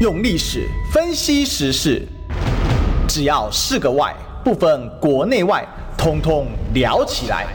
[0.00, 2.02] 用历史分析时事，
[3.06, 5.62] 只要是个“外”，不分国内外，
[5.94, 7.46] 通通聊起来。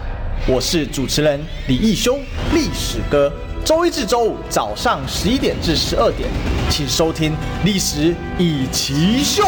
[0.48, 2.20] 我是主持人李义修，
[2.54, 3.34] 历史哥。
[3.66, 6.30] 周一至周五早上十一点至十二点，
[6.70, 7.32] 请收听
[7.64, 9.44] 《历史一奇秀》。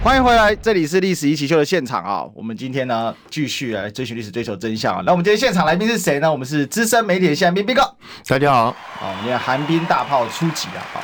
[0.00, 2.24] 欢迎回来，这里是《历史一奇秀》的现场啊！
[2.36, 5.02] 我们今天呢，继续来追寻历史，追求真相啊！
[5.04, 6.30] 那我们今天现场来宾是谁呢？
[6.30, 7.82] 我们是资深媒体的谢寒冰冰哥。
[8.28, 10.78] 大家好，好，我们今天寒冰大炮出击啊！
[10.92, 11.00] 好。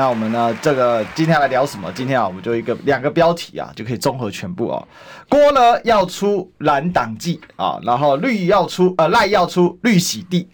[0.00, 0.56] 那我们呢？
[0.62, 1.92] 这个今天来聊什么？
[1.92, 4.88] 今天啊，我们就一个两个标题啊，就可以综合全部哦。
[5.28, 10.48] 郭呢要出蓝党纪啊，然后绿要出呃赖要出绿洗地，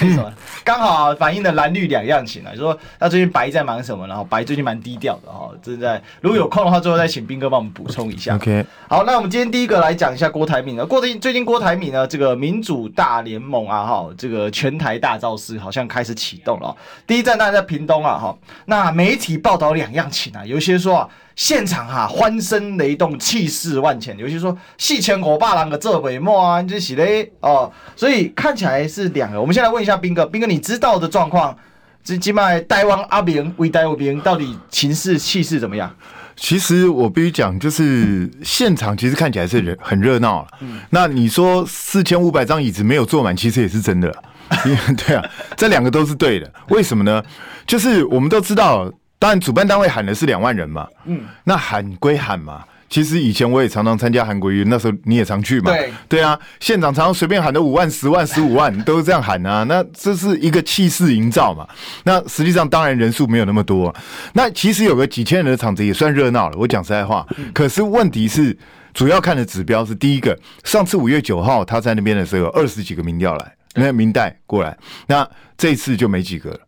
[0.00, 0.32] 为什么？
[0.64, 2.52] 刚好反映了蓝绿两样情啊。
[2.52, 4.06] 就说那最近白在忙什么？
[4.06, 8.36] 然后白最近蛮低调的哈，正在如果有空的话，最后再请斌哥帮我们补充一下。
[8.36, 10.86] OK，好，那我们今天第一个来讲一下郭台铭呢。
[10.86, 16.74] 郭最近最近郭台铭呢，这个民主大联盟啊哈，这个全台大造势好像开始启动了。
[17.06, 18.34] 第一站当然在屏东啊哈，
[18.64, 18.85] 那。
[18.90, 29.40] 媒体报道两样情啊，有些说啊，现场哈、啊、欢声雷动，气势万千；有些说四千五百人的这尾末啊，这是嘞哦，所以看起来是两个。
[29.40, 31.56] 我们先来问一下兵哥，兵哥你知道的状况，
[32.02, 35.94] 这今麦台湾阿明为台湾兵到底情势气势怎么样？
[36.38, 40.48] 其实我必须讲，就是现场其实看起来是人很热闹了。
[40.60, 44.14] 嗯，那你说四千五百张椅子没有坐满，其实也是真的。
[45.06, 45.24] 对啊，
[45.56, 46.52] 这两个都是对的。
[46.68, 47.22] 为什么呢？
[47.66, 50.86] 就是我们都知道，当然主办单位喊的是两万人嘛。
[51.04, 55.72] 嗯，那喊归喊嘛，其实以前我也常常参加韩国瑜，那时候你也常去嘛。
[55.72, 59.64] 对对啊，现场常常随便喊的五万、十万、十五万， 都是这样喊啊。
[59.64, 61.66] 那这是一个气势营造嘛。
[62.04, 63.94] 那实际上当然人数没有那么多。
[64.34, 66.56] 那其实有个几千人的场子也算热闹了。
[66.56, 68.56] 我讲实在话，可是问题是
[68.94, 73.55] 主要看的指标是第一个，上次五月九号他在那边的时候，有二十几个民调来。
[73.76, 76.60] 那明代过来，那这次就没几个了，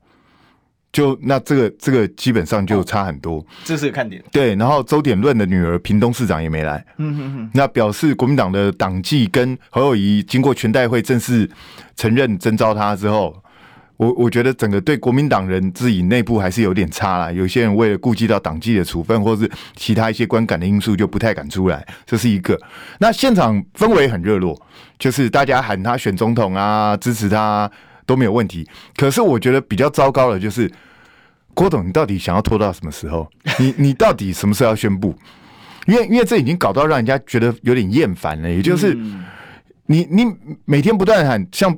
[0.92, 4.22] 就那这个这个基本上就差很多，这是个看点。
[4.30, 11.50] 对，然后周典论的女儿屏东市长也没来，嗯哼哼，那表示国民党的党纪跟侯友谊经过全代会正式
[11.96, 13.36] 承认征召他之后。
[13.98, 22.56] 我我觉得整个对国民党人自己内部还是有点差啦，有些人为了顾及到党纪的处分，或是其他一些观感的因素，就不太敢出来，这是一个。
[23.00, 24.56] 那现场氛围很热络，
[25.00, 27.68] 就是大家喊他选总统啊，支持他
[28.06, 28.64] 都没有问题。
[28.96, 30.70] 可是我觉得比较糟糕的就是
[31.52, 33.28] 郭董，你到底想要拖到什么时候？
[33.58, 35.12] 你 你到底什么时候要宣布？
[35.88, 38.48] 因为因为这已经搞到让人家觉得有点厌烦了。
[38.48, 38.96] 也就是
[39.86, 40.24] 你你
[40.66, 41.76] 每天不断喊，像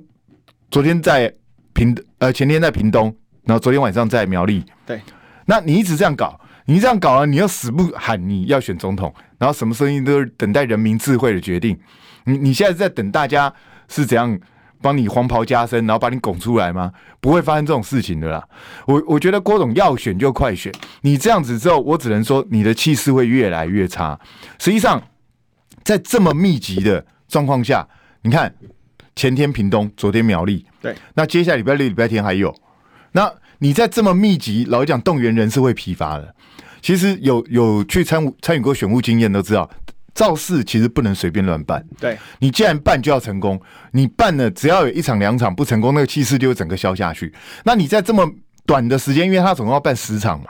[0.70, 1.32] 昨天在。
[1.80, 3.04] 屏呃，前天在屏东，
[3.44, 4.62] 然后昨天晚上在苗栗。
[4.84, 5.00] 对，
[5.46, 11.78] 那你一直这样搞，你这样搞啊，你又死不喊你要选总统，然后什么声音都是等待人民智慧的决定。
[12.24, 13.50] 你你现在在等大家
[13.88, 14.38] 是怎样
[14.82, 16.92] 帮你黄袍加身，然后把你拱出来吗？
[17.18, 18.46] 不会发生这种事情的啦。
[18.86, 20.70] 我我觉得郭董要选就快选，
[21.00, 24.20] 你这样子之后，我只能说你的气势会越来越差。
[24.58, 25.02] 实际上，
[25.82, 27.88] 在这么密集的状况下，
[28.20, 28.54] 你看。
[29.16, 32.54] 前天屏东，昨天苗栗，对，那接下来礼拜六、礼拜天还有。
[33.12, 36.34] 那你在这么密集，老实讲动员人是会疲乏的。
[36.80, 39.68] 其实有有去参参与过选务经验都知道，
[40.14, 41.84] 造势其实不能随便乱办。
[41.98, 43.60] 对，你既然办就要成功，
[43.92, 47.30] 你办了只要有一场两场不成功，那个气势就会整个消下去。
[47.64, 48.26] 那你在这么
[48.64, 50.46] 短的时间，因为他总共要办十场嘛，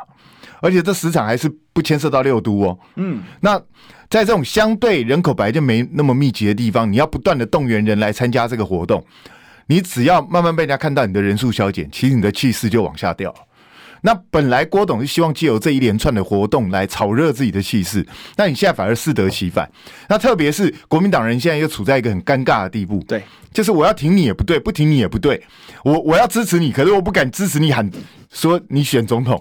[0.60, 2.78] 而且这十场还是不牵涉到六都哦。
[2.97, 3.60] 嗯，那。
[4.10, 9.00] 在这种相对人口本来就没那么密集的地方，你要不断的动员人来参加这个活动，
[9.69, 13.32] 你只要慢慢被人家看到你的人数消减，其实你的气势就往下掉。
[14.00, 18.04] 那本来郭董是希望借由这一连串的活动来炒热自己的气势，
[18.37, 19.71] 那你现在反而适得其反。
[20.09, 23.22] 那特别是国民党人现在又处在一个很尴尬的地步，对，
[23.53, 25.41] 就是我要挺你也不对，不挺你也不对，
[25.84, 27.88] 我我要支持你，可是我不敢支持你喊
[28.32, 29.41] 说你选总统。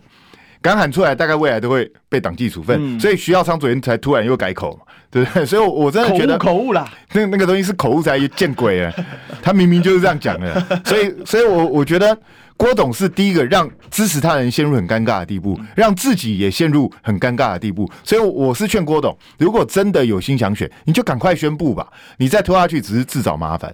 [0.61, 5.45] 刚喊出来，大概未来都会被党纪处分，嗯、所以徐耀昌昨天才突然又改口嘛，对不对？
[5.47, 8.93] 所以，我真的觉得口误啦，那那个东西是口误才见鬼啊！
[9.41, 12.17] 他明明就是这样讲的，所以，所以我我觉得
[12.57, 17.89] 郭董是第一个让支持他人陷入很尴尬的地步，让自己也陷入很尴尬的地步。
[18.03, 21.87] 所以，我是劝郭董，如果真的有心想选，你就赶快宣布吧，
[22.17, 23.73] 你再拖下去只是自找麻烦。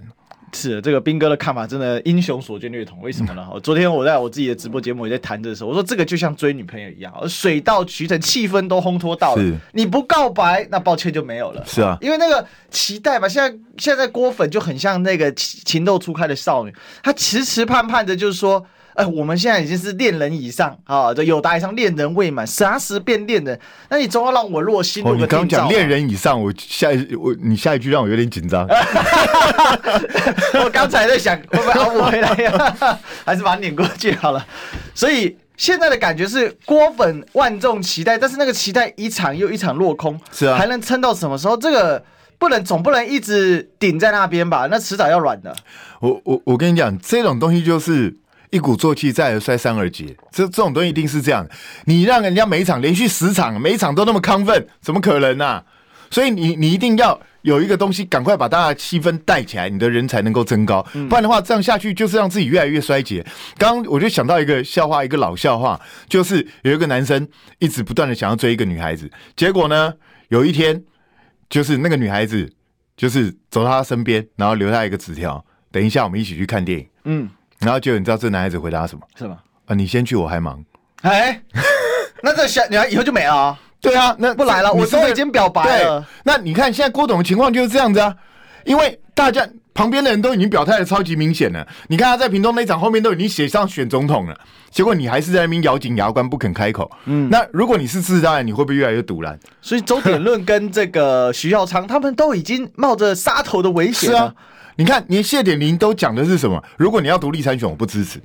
[0.52, 3.00] 是这个兵哥的看法，真的英雄所见略同。
[3.00, 3.46] 为什么呢？
[3.52, 9.42] 我 昨天我在我自己的直播节目也在谈这个时候，我说这个就像追女朋友一样，水到渠成，气氛都烘托到了。
[9.72, 11.64] 你不告白，那抱歉就没有了。
[11.66, 18.64] 是啊，因为那个期待嘛，现在现在郭粉就很像那个情窦初开的少女，她迟迟盼盼的，就是说。
[18.96, 23.58] 哎、呃，我们现在已经是恋人以上啊，这有达以上，恋人未满，啥时变恋人？
[23.90, 28.66] 那你总要让我落心入个、啊哦、你刚讲恋人以上，我下一我你下一句让我有点紧张。
[30.64, 32.74] 我刚才在想会不会熬不回来呀？
[33.24, 34.46] 还是把它撵过去好了。
[34.94, 41.54] 所以现在的感觉是郭粉万众期待，但是那个期待一场又一场落空，是啊，还能撑到什么时候？
[41.56, 42.02] 这个
[42.38, 44.68] 不能总不能一直顶在那边吧？
[44.70, 45.54] 那迟早要软的。
[46.00, 48.16] 我我我跟你讲，这种东西就是
[48.50, 50.16] 一鼓作气，再而衰，三而竭。
[50.30, 51.46] 这这种东西一定是这样。
[51.84, 55.64] 你让人家每一场连续十场，每一场都那么亢奋，怎么可能啊？
[56.10, 60.80] 所以你你一定要有一个东西，赶快把大家的气氛带起来，你的人才能够增高。
[61.08, 63.26] 不然的话，这样下去就是让自己越来越衰竭。
[63.58, 67.26] 刚刚我就想到一个笑话，一个老笑话，就是有一个男生
[67.58, 69.92] 一直不断的想要追一个女孩子，结果呢，
[70.28, 70.84] 有一天
[71.50, 72.52] 就是那个女孩子
[72.96, 75.44] 就是走到他身边，然后留下一个纸条。
[75.72, 76.86] 等一下，我们一起去看电影。
[77.04, 77.28] 嗯，
[77.60, 79.02] 然后就你知道这男孩子回答什么？
[79.16, 79.38] 是吗？
[79.66, 80.62] 啊，你先去，我还忙。
[81.02, 81.40] 哎，
[82.22, 83.60] 那这小女孩以后就没了啊？
[83.80, 84.72] 对啊，那不来了。
[84.72, 86.04] 我都已经表白了。
[86.24, 88.14] 那你看现在郭董的情况就是这样子啊，
[88.64, 91.66] 因为大家旁边的人都已经表态的超级明显了。
[91.88, 94.36] 你看他在屏东那场后面都已经写上选总统了，
[94.70, 96.90] 结果你还是在那边咬紧牙关不肯开口。
[97.04, 99.38] 嗯，那如果你是自大，你会不会越来越堵然？
[99.60, 104.18] 所以周典论跟这个徐耀昌他们都已经冒着杀头的危险了。
[104.18, 104.34] 是啊。
[104.76, 106.62] 你看，连谢点林都讲的是什么？
[106.76, 108.20] 如果你要独立参选，我不支持。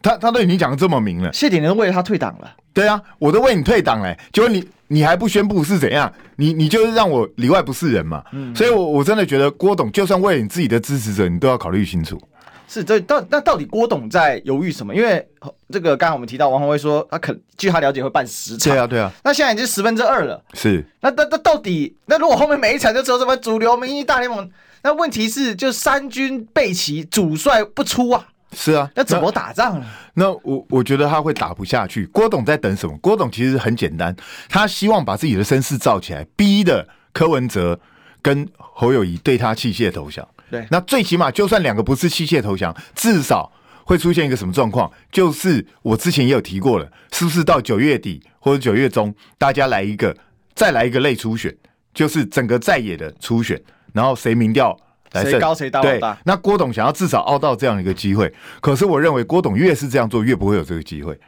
[0.00, 1.32] 他他都已经讲的这么明了。
[1.32, 2.54] 谢点林为了他退党了。
[2.72, 6.12] 对啊，我都为你退党嘞，结果你你还不宣布是怎样？
[6.36, 8.22] 你你就是让我里外不是人嘛。
[8.32, 8.54] 嗯。
[8.54, 12.20] 所以我我真的觉得郭董，就算为了你自己的支持者，你都要考虑清楚。
[12.68, 14.94] 是，这到那到底郭董在犹豫什么？
[14.94, 15.26] 因为
[15.72, 18.72] 这个刚才我们提到王宏威说，他可据他了解会办十场。
[18.72, 19.10] 对啊，对啊。
[19.24, 20.40] 那现在已经十分之二了。
[20.54, 20.84] 是。
[21.00, 24.48] 那那那到底，那如果后面每一场就只有什么主流民意大联盟？
[24.86, 28.24] 那问题是，就三军备齐，主帅不出啊。
[28.52, 29.86] 是啊，那怎么打仗呢？
[30.14, 32.06] 那，我我觉得他会打不下去。
[32.06, 32.96] 郭董在等什么？
[32.98, 34.14] 郭董其实很简单，
[34.48, 37.80] 他希望把自己的声势造起来，逼的柯文哲
[38.22, 40.26] 跟侯友宜对他弃械投降。
[40.52, 43.50] 对，那最起码就算两个不是弃械投降，至少
[43.82, 44.88] 会出现一个什么状况？
[45.10, 50.16] 就是我之前也有提过了，是不是到九月底或者九月中，大家来一个
[50.54, 51.52] 再来一个类初选，
[51.92, 53.60] 就是整个在野的初选。
[53.96, 54.78] 然后谁民调
[55.12, 61.18] 来高谁大，对，那郭董想要至少熬到这样一个机会，可是我认为郭董越是这样做，越不会有这个机会，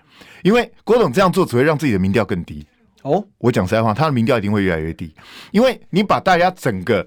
[0.42, 2.62] 因为郭董这样做只会让自己的民调更低。
[3.02, 5.14] 哦，我讲实在话，他的民调一定会越来越低，
[5.50, 7.06] 因为你把大家整个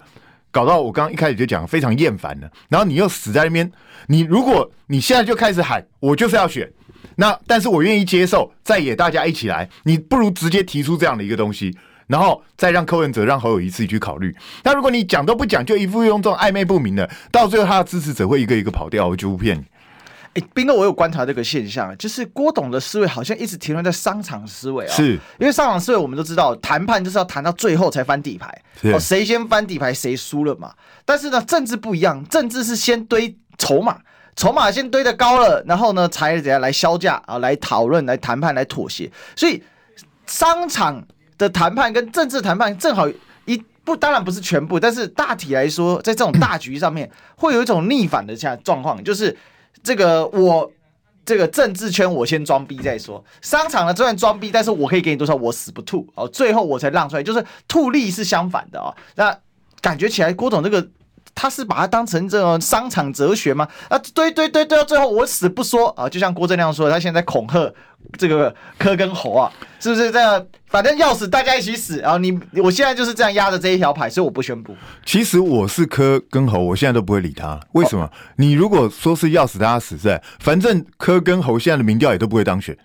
[0.49, 3.71] 搞到我刚刚一开始就讲非常厌烦了，然后你又死在那边，
[4.07, 6.67] 你如果你现在就开始喊我就是要选，
[7.17, 11.77] 那但是我愿意接受再也大家一起来，你不如直接提出这样的一个东西。
[12.11, 14.35] 然后再让柯文哲让侯友谊自己去考虑。
[14.63, 19.63] 那如果你讲都不讲，就一副用这种暧昧不明的，到最后他的支持者会一个一个跑掉，我就不骗你。
[20.33, 24.93] 哎，斌哥，我有观察这个现象，就是郭董的思维好像一直停留在商场思维啊。
[24.93, 28.61] 是，因为商场思维我们都知道，谈判就是要谈到最后才翻底牌，
[28.93, 30.73] 哦，谁先翻底牌谁输了嘛。
[31.03, 33.97] 但是呢，政治不一样，政治是先堆筹码，
[34.35, 39.11] 筹码先堆的高了，然后呢才怎样来削价啊，来讨论、来谈判、来妥协。
[39.35, 39.61] 所以
[40.25, 41.05] 商场。
[41.41, 43.09] 的谈判跟政治谈判正好
[43.45, 49.35] 一不，当然不是全部，但是大体来说，在这种大局上面，会有一种逆反的这样状况，就是
[49.81, 50.71] 这个我
[51.25, 58.95] 这个政治圈我先装逼再说，商场呢虽然装逼，但是我可以给你多少，我死不吐哦，最后我才让出来，就是吐利是相反的啊、哦。
[59.15, 59.35] 那
[59.81, 60.87] 感觉起来郭董这个
[61.33, 63.67] 他是把它当成这种商场哲学吗？
[63.89, 67.73] 啊，对对对对，最后我死不说啊，就像郭正亮说，他现在恐吓
[68.19, 69.51] 这个柯跟侯啊，
[69.81, 70.45] 是不是这样？
[70.67, 71.97] 反正要死，大家一起死。
[71.97, 74.73] 然后你，我现在就是这样压着这一条牌，所以我不宣布。
[75.03, 77.59] 其实我是柯跟侯，我现在都不会理他。
[77.73, 78.03] 为什么？
[78.03, 82.77] 哦、你如果说是要死，大家死在，反正柯跟侯现在的民调也都不会当选。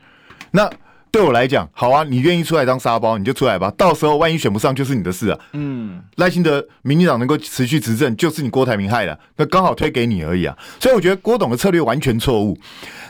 [0.50, 0.68] 那
[1.12, 3.70] 对我来讲，好啊，你愿意出来当沙包，你就出来吧。
[3.76, 5.38] 到时候万一选不上，就是你的事啊。
[5.52, 10.56] 嗯，赖清德民进党能够持续执政，就是你郭台铭害的，那刚好推给你而已啊。
[10.80, 12.58] 所以我觉得郭董的策略完全错误。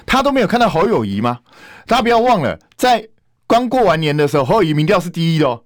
[0.05, 1.39] 他都没有看到侯友谊吗？
[1.87, 3.09] 大家不要忘了，在。
[3.47, 5.63] 刚过完年的时候，侯友宜民调是第一的哦，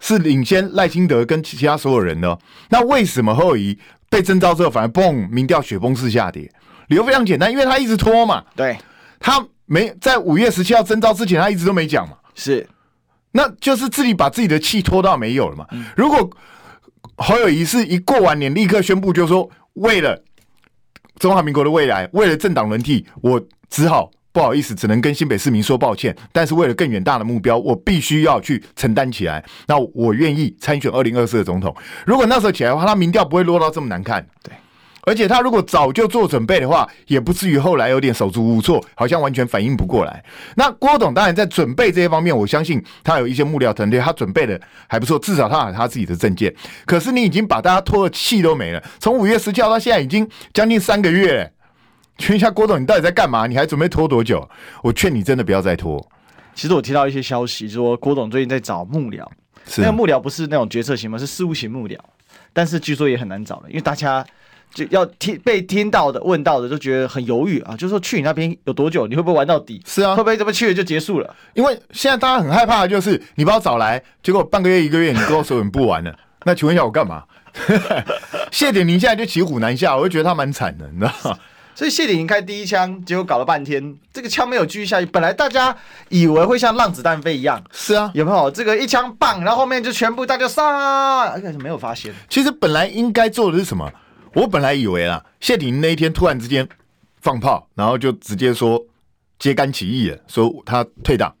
[0.00, 2.38] 是领先赖清德跟其他所有人的哦。
[2.68, 3.78] 那为什么侯友宜
[4.10, 6.50] 被征召之后，反而嘣，民调雪崩式下跌？
[6.88, 8.44] 理由非常简单，因为他一直拖嘛。
[8.54, 8.76] 对，
[9.18, 12.16] 他没在五月十七号征召之前，他一直都没讲嘛。
[12.34, 12.68] 是，
[13.30, 15.66] 那就是自己把自己的气拖到没有了嘛。
[15.96, 16.28] 如果
[17.16, 20.22] 侯友谊是一过完年立刻宣布，就是说为了
[21.18, 24.10] 中华民国的未来，为了政党轮替，我只好。
[24.32, 26.16] 不好意思，只能跟新北市民说抱歉。
[26.32, 29.44] 但是为了更远大的目标，我必须要去承担起来。
[29.66, 31.74] 那我愿意参选二零二四的总统。
[32.06, 34.26] 如果那时候起来的话，他民调不会落到这么难看。
[34.42, 34.54] 对，
[35.02, 40.24] 而且他如果早就做准备的话，也不至于后来有点手足无措，好像完全反应不过来。
[40.56, 46.54] 那郭董当然在准备这些方面，我相信他有一些幕僚团队，他准备的还不错，至少他有他自己的证件。
[46.86, 51.52] 可是你已经把大家拖的气都没了，从五月十七号到现在已经将近三个月。
[52.18, 53.46] 劝一下郭董，你到底在干嘛？
[53.46, 54.48] 你还准备拖多久？
[54.82, 56.04] 我劝你真的不要再拖。
[56.54, 59.26] 其实我听到一些消息，说郭董最近在找幕僚，
[59.78, 61.16] 那个幕僚不是那种决策型吗？
[61.16, 61.96] 是事务型幕僚，
[62.52, 64.24] 但是据说也很难找了，因为大家
[64.74, 69.06] 就要听被听到的、问到的，都觉得很犹豫啊，就说去你那边有多久？
[69.06, 69.82] 你会不会玩到底？
[69.86, 71.34] 是啊，会不会这么去了就结束了？
[71.54, 76.14] 因为现在大家很害怕的就是你把我找来，结果半个月、一个月，你跟我说你不玩了，
[76.44, 77.24] 那请问一下我干嘛？
[78.52, 81.38] 谢点宁现在就骑虎难下，我就觉得他蛮惨的，你知道吗？
[81.74, 85.06] 所以谢点宁开第一枪，结果搞了半天，这个枪没有继续下去。
[85.06, 85.74] 本来大家
[86.08, 92.12] 以为会像浪子弹飞一样，是啊，有没有这个一枪棒，然后后面就全部大家杀，而且没有发现。
[92.28, 93.90] 其实本来应该做的是什么？
[94.34, 96.68] 我本来以为啊，谢点宁那一天突然之间
[97.20, 98.82] 放炮，然后就直接说
[99.38, 101.34] 揭竿起义了，说他退党。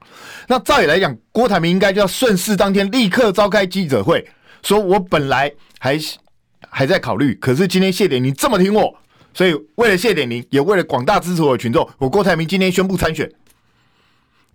[0.48, 4.26] 那照理来讲，郭台铭应该就要顺势当天立刻召开记者会，
[4.62, 5.98] 说我本来还
[6.68, 8.94] 还在考虑，可是今天谢点宁这么听我。
[9.34, 13.30] 所以，为了谢点宁，也为了广大支持我的群众，我郭台铭今天宣布参选，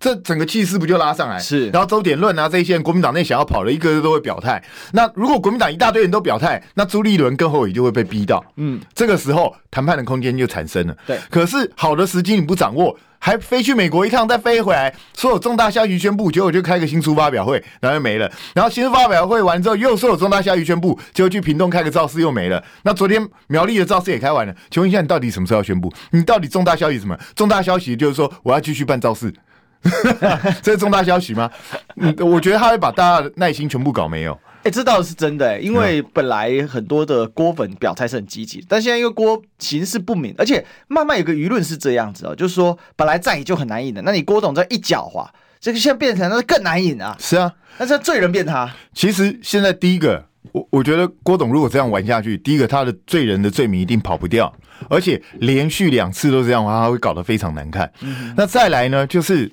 [0.00, 1.38] 这整个气势不就拉上来？
[1.38, 1.70] 是。
[1.70, 4.62] 然后周点论啊，这些人国民党内想要跑的，一个个都会表态。
[4.92, 8.44] 那如果国民党一大堆人都表态，那朱立伦跟侯友就会被逼到。
[8.56, 10.96] 嗯，这个时候谈判的空间就产生了。
[11.06, 11.18] 对。
[11.30, 12.96] 可是好的时机你不掌握。
[13.20, 18.30] 还飞去美国一趟，再飞回来，说有重大消息宣布，结果就开个新书发表会，然后就没了。
[18.54, 22.62] 然后新书发表会完之后，又说有重大消息宣布，结果去屏东开个造势又没了。
[22.84, 25.92] 那昨天苗栗的造势也开完了，请问一下，你到底什么时候要宣布？
[26.12, 27.18] 你到底重大消息什么？
[27.34, 29.34] 重大消息就是说我要继续办造势，
[30.62, 31.50] 这是重大消息吗？
[31.96, 34.38] 嗯，我觉得他会把大家的耐心全部搞没有。
[34.64, 45.28] 哎，这倒是真的哎，因为本来很多的郭粉表态是很积极，但现在因为郭形势不明，而且慢慢有个舆论是这样子哦，就是说本来在野就很难赢的，那你郭董这一狡猾，
[45.60, 47.16] 这个现在变成那更难赢啊。
[47.20, 48.68] 是啊，那这罪人变他。
[48.92, 54.52] 其实现在第一个，我我觉得郭董如果这样玩下去，第一个他的罪人的罪名一定跑不掉，
[54.90, 57.90] 而且连续两次都这样的话，他会搞得非常难看。
[58.00, 59.50] 嗯、那再来呢，就是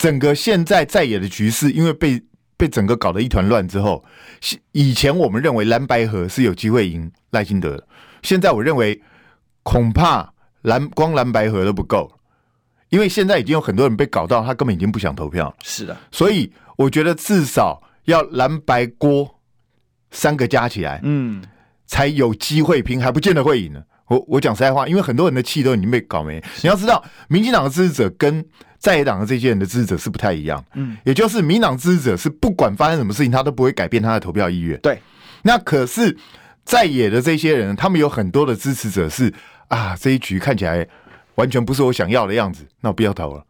[0.00, 2.20] 整个现在在野的局势，因为被。
[2.60, 4.04] 被整个搞得一团乱之后，
[4.72, 7.88] 以前我们认为蓝白河是有机会赢赖清德的，
[8.22, 9.00] 现在我认为
[9.62, 10.30] 恐怕
[10.60, 12.12] 蓝光蓝白河都不够，
[12.90, 15.56] 因为现在已经有很多人被搞到他根本已经不想投票。
[15.62, 19.40] 是的，所以我觉得至少要蓝白锅
[20.10, 21.42] 三个加起来，嗯，
[21.86, 23.82] 才有机会拼，还不见得会赢呢。
[24.10, 26.42] 我我讲实在话，因为很多人的气都已经被搞没。
[26.62, 28.44] 你要知道，民进党的支持者跟
[28.78, 34.78] 在野党的这些人的支持者是不太一样，嗯，也就是民党支持者是不管发生什么事情，他都不会改变他的投票意愿。
[34.80, 35.00] 对，
[35.42, 36.16] 那可是
[36.64, 39.32] 在野的这些人，他们有很多的支持者是
[39.68, 40.84] 啊，这一局看起来
[41.36, 43.44] 完全不是我想要的样子，那我不要投了，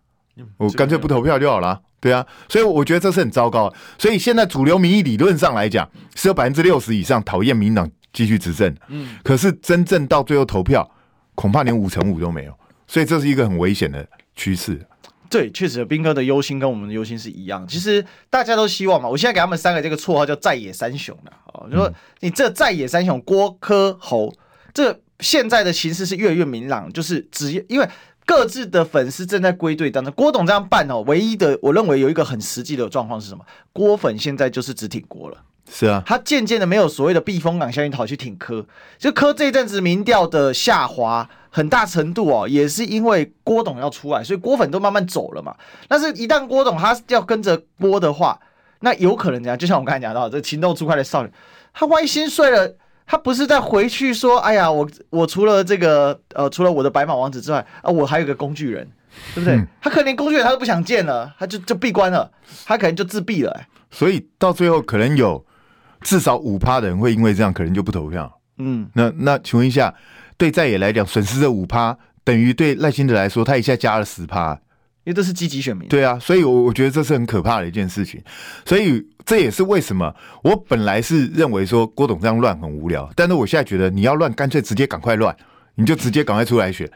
[0.58, 1.80] 我干脆不投票就好了。
[2.00, 3.72] 对啊，所以我觉得这是很糟糕。
[3.98, 10.90] 所以现在主流民意理论上来讲，是有百分之六十以上讨厌民党继续执政，嗯，可是真正到最后投票，
[11.34, 14.80] 恐怕连五成五都没有，所以这是一个很危险的趋势。
[15.28, 17.64] 对，确实，兵哥的忧心跟我们的忧心是一样。
[17.68, 21.88] 其实大家都希望嘛，我现在给他们三个这个绰号叫“在野三雄”的哦，就说
[22.18, 24.34] 你这在野三雄郭柯侯，
[24.74, 27.88] 这现在的形势是越来越明朗，就是只因为
[28.26, 30.12] 各自的粉丝正在归队当中。
[30.16, 33.44] 郭董这样办哦，唯一的我认为有一个很实际的状况是什么？
[33.72, 35.38] 郭粉现在就是只挺郭了。
[35.68, 38.64] 是啊，他渐渐的没有所谓的避风港效应，跑去挺柯。
[38.98, 45.54] 就柯这一阵子民调的下滑，很大程度哦，也是因为郭董要出来，所以郭粉都慢慢走了嘛。
[45.86, 48.38] 但是，一旦郭董他要跟着郭的话，
[48.80, 49.56] 那有可能怎样？
[49.56, 51.30] 就像我刚才讲到，这情窦初开的少女，
[51.72, 52.74] 他万一心碎了，
[53.06, 58.88] 他不是再回去说，哎呀，我我除了这个呃，除了我的白马王子之外啊，我还有个工具人，
[59.34, 59.54] 对不对？
[59.54, 62.28] 嗯、他可能连工具人他都不想见了，他就就闭关了，
[62.64, 63.66] 他可能就自闭了、欸。
[63.92, 65.44] 所以到最后可能有。
[66.02, 68.40] 至少五趴的人会因为这样可能就不投票。
[68.58, 69.94] 嗯，那那请问一下，
[70.36, 74.52] 对在野来讲，损失这五趴等于对赖清德来说，他一下加了十趴，
[75.04, 75.88] 因为这是积极选民。
[75.88, 78.22] 对啊，所以我我觉得这是很可怕的一件事情。
[78.66, 85.34] 所以这也是为什么我本来是认为说郭董这样乱很无聊，但是我现在觉得你要乱，干脆直接赶快乱，
[85.74, 86.86] 你就直接赶快出来选，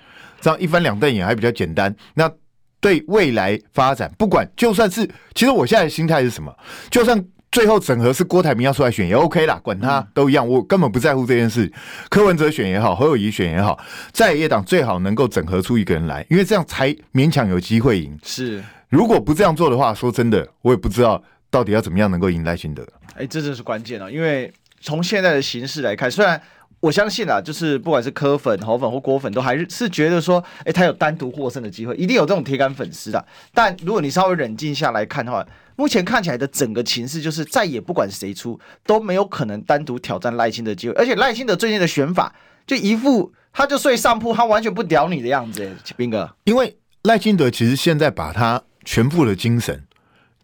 [0.43, 1.95] 这样一翻两瞪眼还比较简单。
[2.13, 2.31] 那
[2.79, 6.55] 对未来发展，不管就算是，其实我现在的心态是什么，
[6.91, 7.25] 就算。
[7.55, 11.73] 最后整合是郭台铭要出来选也 OK 啦，管他都一样，我根本不在乎这件事。
[12.11, 13.79] 柯文哲选也好，侯友谊选也好，
[14.11, 18.19] 在野党最好能够整合出一个人来，因为这样才勉强有机会赢。
[18.25, 22.85] 是，如果不这样做的话，说真的，我也不知道到底要怎么样能够赢赖清德。
[23.15, 26.43] 哎，这真是关键哦，因为从现在的形势来看，虽然
[26.85, 33.27] 我相信啊，就是不管是柯粉、侯粉或郭粉，都还是是觉得说，哎，他有单独获胜的机会，一定有这种铁杆粉丝的。
[33.55, 42.35] 但如果你稍微冷静下来看的话，目前看起来的整个情势就是，再也不管谁出都没有可能单独挑战赖清德的机会，而且赖清德最近的选法
[42.67, 46.37] 就一副他就睡上铺，他完全不屌你的样子，斌哥。
[46.45, 49.85] 因为赖清德其实现在把他全部的精神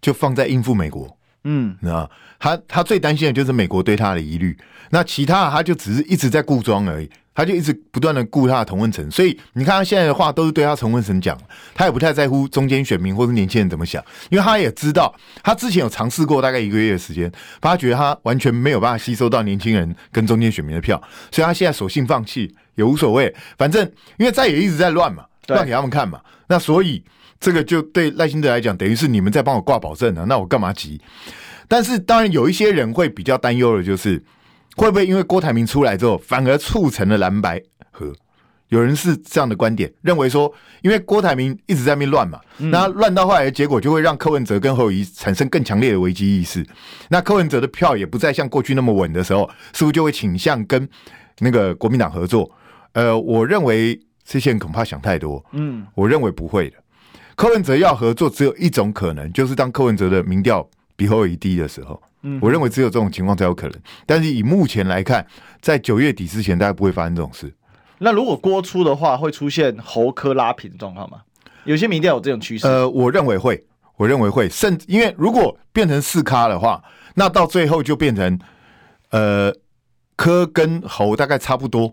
[0.00, 1.76] 就放在应付美国，嗯，
[2.40, 4.58] 他他最担心的就是美国对他的疑虑，
[4.90, 7.08] 那其他的他就只是一直在固装而已。
[7.32, 11.38] 他就一直不断的顾他的同温层，所以你看他现在的话都是对他同温层讲，
[11.72, 17.30] 他也不太在乎中间选民或是年轻人怎么想，因为他也知道他之前有尝试过大概一个月的时间，
[17.62, 27.02] 发觉他完全没有办法吸收到年轻人跟中间选民的票，所以他现在索性放弃也无所谓，反正因为再也一直在乱嘛，乱给他们看嘛，那所以
[27.38, 31.00] 这个就对赖清德来讲，等于是你们在帮我挂保证啊，那我干嘛急？
[31.70, 34.22] 但是当然有一些人会比较担忧的就是。
[34.76, 37.60] 会不会因为郭台铭出来之后，反而促成了蓝白
[37.90, 38.14] 合？
[38.68, 40.50] 有人是这样的观点，认为说，
[40.80, 46.64] 因为郭台铭一直在那边乱嘛，那乱到后来的结果就会让柯文哲跟侯友宜产生更强烈的危机意识。
[47.08, 50.88] 那柯文哲的票也不再像过去那么稳的时候，是不是就会倾向跟
[51.40, 52.48] 那个国民党合作？
[52.92, 55.44] 呃，我认为这些人恐怕想太多。
[55.52, 56.76] 嗯，我认为不会的。
[57.34, 60.66] 柯文哲要合作，只有一种可能，就是当柯文哲的民调
[61.00, 61.98] 比侯友宜低的时候。
[62.22, 63.80] 嗯，我认为只有这种情况才有可能。
[64.04, 65.26] 但是以目前来看，
[65.62, 67.50] 在九月底之前，大概不会发生这种事。
[67.96, 71.22] 那如果郭出的话，会出现侯科拉平的状况吗？
[71.64, 72.66] 有些民调有这种趋势。
[72.66, 73.64] 呃，我认为会，
[73.96, 74.50] 我认为会。
[74.50, 78.38] 甚至因为如果变成四咖的话，那到最后就变成
[79.12, 79.50] 呃
[80.14, 81.90] 科跟侯大概差不多，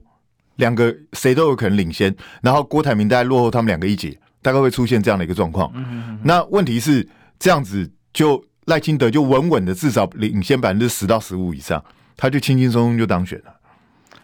[0.57, 5.71] 两个谁都有可能领先，然后郭台铭大概落后他们两个一截，大概会出现这样的一个状况。
[5.73, 6.19] 嗯哼哼。
[6.21, 7.07] 那问题是
[7.39, 8.43] 这样子就。
[8.67, 11.83] 赖清德就稳稳的，至少领先百分之十到十五以上，
[12.15, 13.53] 他就轻轻松松就当选了。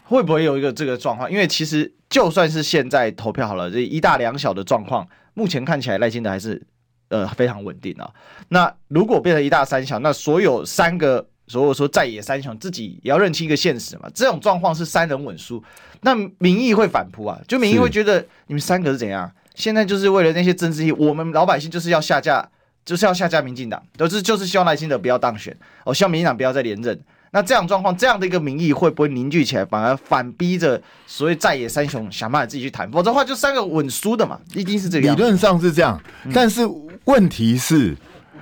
[0.03, 1.31] 会不会有一个这个状况？
[1.31, 6.61] 因为其实就算是现在投票好了，这一大两小的状况，目前看起来赖清德还是
[7.07, 8.11] 呃非常稳定啊。
[8.49, 14.09] 那如果变成一大三小，那所有三个，所有说在野三雄自己也要认清一个现实嘛。
[14.13, 15.63] 这种状况是三人稳输，
[16.01, 19.31] 那民意会反扑啊，就民意会觉得你们三个是怎样？
[19.55, 22.49] 现在就是为了那些政治我们老百姓就是要下架。
[22.85, 26.99] 就是要下架民进党，都是就是希望赖清德不要当选，我希望民进党不要再连任。
[27.31, 32.91] 那这样状况，这样的一个民意会不会凝聚起来，反而反逼着所谓在野三雄想办法自己去谈？
[32.91, 35.15] 否则的话，就三个稳输的嘛，一定是这个样。
[35.15, 35.99] 理论上是这样，
[36.31, 36.61] 但是
[37.05, 37.89] 问题是，
[38.33, 38.41] 嗯、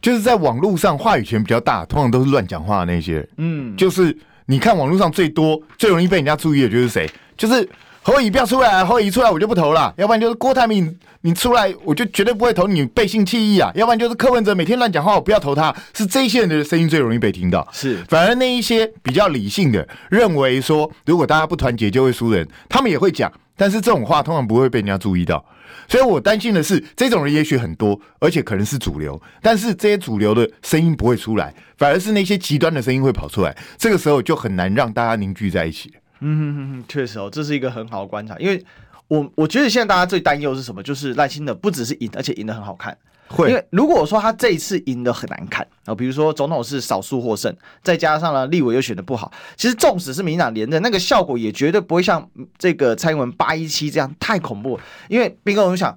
[0.00, 3.28] 就是在网络上话语权比较大，通常都是乱讲话的那些人。
[3.36, 7.08] 嗯，就是你看网络上最多、最容易被人家注意的就是谁？
[7.36, 7.68] 就是。
[8.06, 17.66] 侯友宜不要出来，侯友宜出来我就不投了，要不然就是郭台铭你出来我就绝对不会投你，背信弃义啊，要不然就是柯文哲每天乱讲话，我不要投他，是这些人的声音最容易被听到。
[17.72, 25.44] 是，反而那一些比较理性的，认为说如果大家不团结就会输人，他们也会讲，但是这种话通常不会被人家注意到。
[25.88, 35.92] 所以我担心的是，这种人也许很多，而且可能是主流，但是这些主流的声音不会出来，反而是那些极端的声音会跑出来，这个时候就很难让大家凝聚在一起。
[36.20, 38.64] 嗯确实哦，这是一个很好的观察，因为
[39.08, 40.82] 我我觉得现在大家最担忧是什么？
[40.82, 42.96] 就是赖清德不只是赢，而且赢得很好看。
[43.28, 47.52] 会，因为如果说他这一次赢得很难看啊，比如说总统是少数获胜，
[47.82, 54.78] 再加上呢立委又选的不好，其实纵使是民进党连任，那个效果也绝对不会像这个蔡英文八一七这样太恐怖。
[55.08, 55.96] 因为兵哥，我们想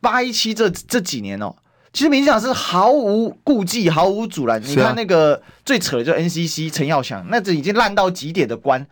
[0.00, 1.54] 八一七这这几年哦，
[1.92, 4.58] 其实民进党是毫无顾忌、毫无阻拦。
[4.62, 8.86] 你看那个最扯的就 NCC 陈耀祥，那这已经烂到极点的官。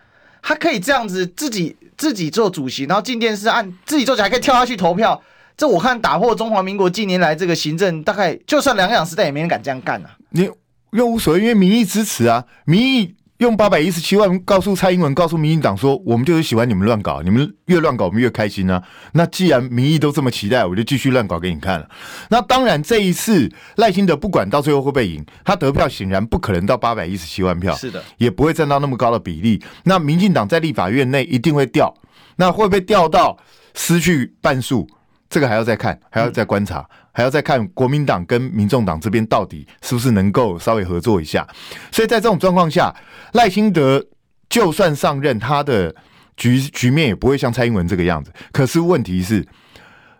[0.48, 5.22] 他可以这样子自己自己做主席，然后进电视按自己做起来，还可以跳下去投票。
[5.58, 10.16] 这我看打破中华民国近年来这个行政，大概就算两党时代也没人敢这样干啊。
[10.30, 10.48] 你
[10.92, 13.14] 又无所谓，因为民意支持啊，民意。
[13.38, 18.82] 用八百一十七万告诉蔡英文，告诉民进党说，我们就是喜欢你们乱搞，你们越乱搞，我们越开心啊。
[19.12, 21.88] 那既然民意都这么期待，我就继续乱搞给你看了。
[22.30, 29.62] 那当然，这一次赖清德不管到最后会不会赢，他得票显然不可能到八百一十七万票，是的，也不会占到那么高的比例。
[29.84, 31.94] 那民进党在立法院内一定会掉，
[32.36, 33.38] 那会不会掉到
[33.74, 34.88] 失去半数？
[35.30, 36.80] 这个还要再看，还要再观察。
[36.80, 41.44] 嗯还要再看国民党跟民众党这边到底是不是能够稍微合作一下，
[41.90, 42.94] 所以在这种状况下，
[43.32, 44.06] 赖清德
[44.48, 45.92] 就算上任，他的
[46.36, 48.32] 局局面也不会像蔡英文这个样子。
[48.52, 49.44] 可是问题是，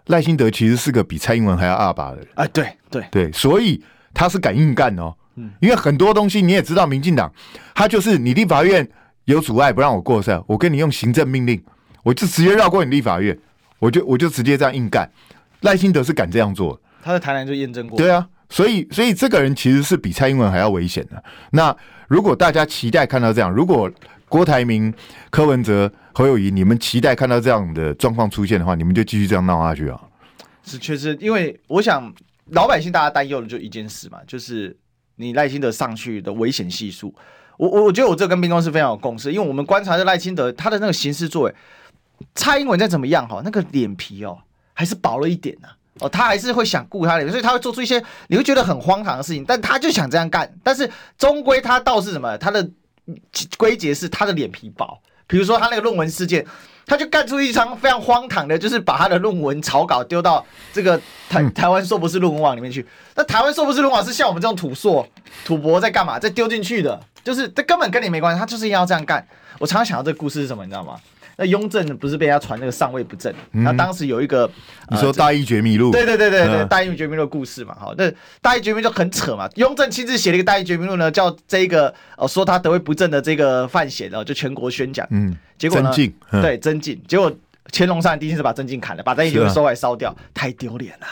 [0.07, 2.45] 赖清德其实是个比蔡英文还要二把的人啊！
[2.49, 3.81] 对对对，所以
[4.13, 5.15] 他是敢硬干哦。
[5.37, 7.33] 嗯，因为很多东西你也知道，民进党
[7.77, 8.85] 他就是你立法院
[9.27, 11.63] 有阻碍不让我过赛，我跟你用行政命令，
[12.03, 13.39] 我就直接绕过你立法院，
[13.79, 15.09] 我就我就直接这样硬干。
[15.61, 16.81] 赖清德是敢这样做。
[17.03, 21.23] 他在台南就验证过，对啊，所以所以这个人其实是比蔡英文还要危险的。
[21.53, 21.75] 那
[22.09, 23.91] 如果大家期待看到这样，如果
[24.29, 24.93] 郭台铭、
[25.31, 29.99] 柯文哲、侯友宜，你们期待看到这样的状况出现的话，你们就继续这样闹下去啊。
[30.65, 32.13] 是确实，因为我想
[32.51, 34.77] 老百姓大家担忧的就一件事嘛，就是
[35.17, 37.15] 你赖清德上去的危险系数。
[37.57, 41.55] 我我我觉得我这跟兵工是非常有共识，因为我们观察的赖清德他的那个行事作为，
[42.35, 44.39] 蔡英文再怎么样哈，那个脸皮哦
[44.75, 45.78] 还是薄了一点呢、啊。
[46.01, 50.53] 哦，他还是会想顾他脸，所以他会做出一些你会觉得很荒唐的事情，但他就想这样干。
[50.63, 52.37] 但是终归他倒是什么？
[52.39, 52.69] 他的
[53.57, 54.99] 归结是他的脸皮薄。
[55.27, 56.43] 比如说他那个论文事件，
[56.87, 62.87] 他就干出一张非常荒唐的，就是把他的论文草稿丢到这个台台湾硕博士论文网里面去。
[63.15, 65.07] 那台湾硕博士论文网是像我们这种土硕
[65.45, 66.19] 土博在干嘛？
[66.19, 69.23] 在丢进去的，就是这根本跟你没关系，他就是要这样干。
[69.59, 70.99] 我常常想到这个故事是什么，你知道吗？
[71.39, 73.33] 那雍正不是被人家传那个上位不正？
[73.53, 74.51] 那、嗯、当时有一个，
[74.91, 75.89] 你说《大义绝密录》？
[75.93, 78.05] 对对对对对，嗯《大义绝密录》故事嘛，好，那
[78.43, 79.49] 《大义绝密》就很扯嘛。
[79.55, 85.07] 雍正亲自写了一个《大义绝密录》呢，叫这个呃说他得位不正的这个范闲哦，就全国宣讲。
[85.11, 85.93] 嗯，结果呢？
[86.43, 87.33] 对，增进，结果。
[87.71, 91.07] 乾隆上来第一件事把郑经砍了，把曾静给收来烧掉，啊、太丢脸了！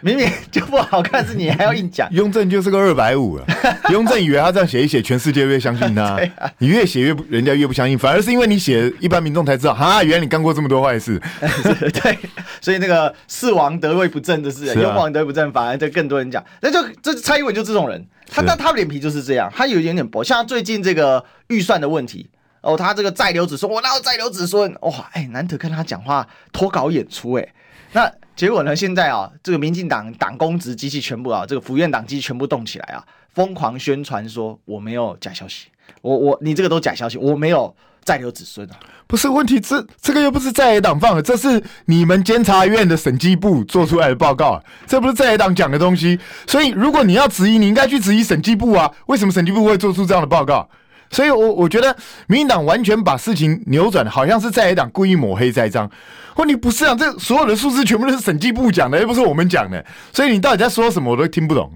[0.00, 2.08] 明明就不好看，是你还要硬讲。
[2.12, 3.44] 雍正就是个二百五了。
[3.90, 6.04] 雍正以为他这样写一写，全世界越相信他。
[6.38, 7.98] 啊、你越写越不，人家越不相信。
[7.98, 11.20] 反而是因为你写，一般民众才知道，哈，原来你干过这么多坏事。
[11.92, 12.18] 对，
[12.60, 16.44] 所以那个四王得位不正的事，雍、啊、王得位不正，反而就更多人讲。
[16.60, 20.22] 那就这蔡英文就这种人，他但他脸皮就是这样，他有一点点薄。
[20.22, 22.30] 像最近这个预算的问题。
[22.66, 24.74] 哦，他这个再留子孙，我哪有再留子孙？
[24.80, 27.48] 哇，哎，难得看他讲话脱稿演出，哎，
[27.92, 28.74] 那结果呢？
[28.74, 35.68] 现在啊，这个民进党党公职机器全部啊，这个府院党机器全部动起来啊，疯狂宣传说我没有假消息，
[36.02, 38.74] 我我你这个都假消息，我没有再留子孙啊。
[39.06, 46.18] 不是问题，这这个又不是在野党放的，这是你们监察院的审计部做出来的报告，这不是在野党讲的东西。
[46.48, 50.68] 所以如果你要质疑，你应该去质疑审计部啊，为什么审计部会做出这样的报告？
[51.10, 51.94] 所以我，我我觉得
[52.26, 55.90] 民进党完全把事情扭转，好像是在野党故意抹黑栽赃。
[56.36, 59.82] 问题不是啊，这所有的数字全部都是审计部讲的，又不是我们讲的。
[60.12, 61.72] 所以你到底在说什么，我都听不懂。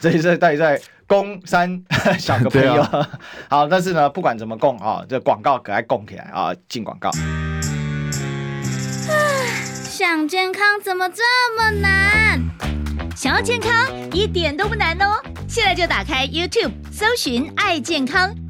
[0.00, 1.80] 这是到底在供三
[2.18, 2.82] 小个朋友。
[2.82, 3.08] 啊、
[3.48, 7.10] 好，但是呢，不管怎么供啊，这广告可爱供起来啊，进广告。
[9.84, 11.22] 想健康怎么这
[11.56, 12.40] 么难？
[13.14, 13.70] 想要健康
[14.12, 18.34] 一点都不难哦，现在就打开 YouTube 搜寻“爱健康”。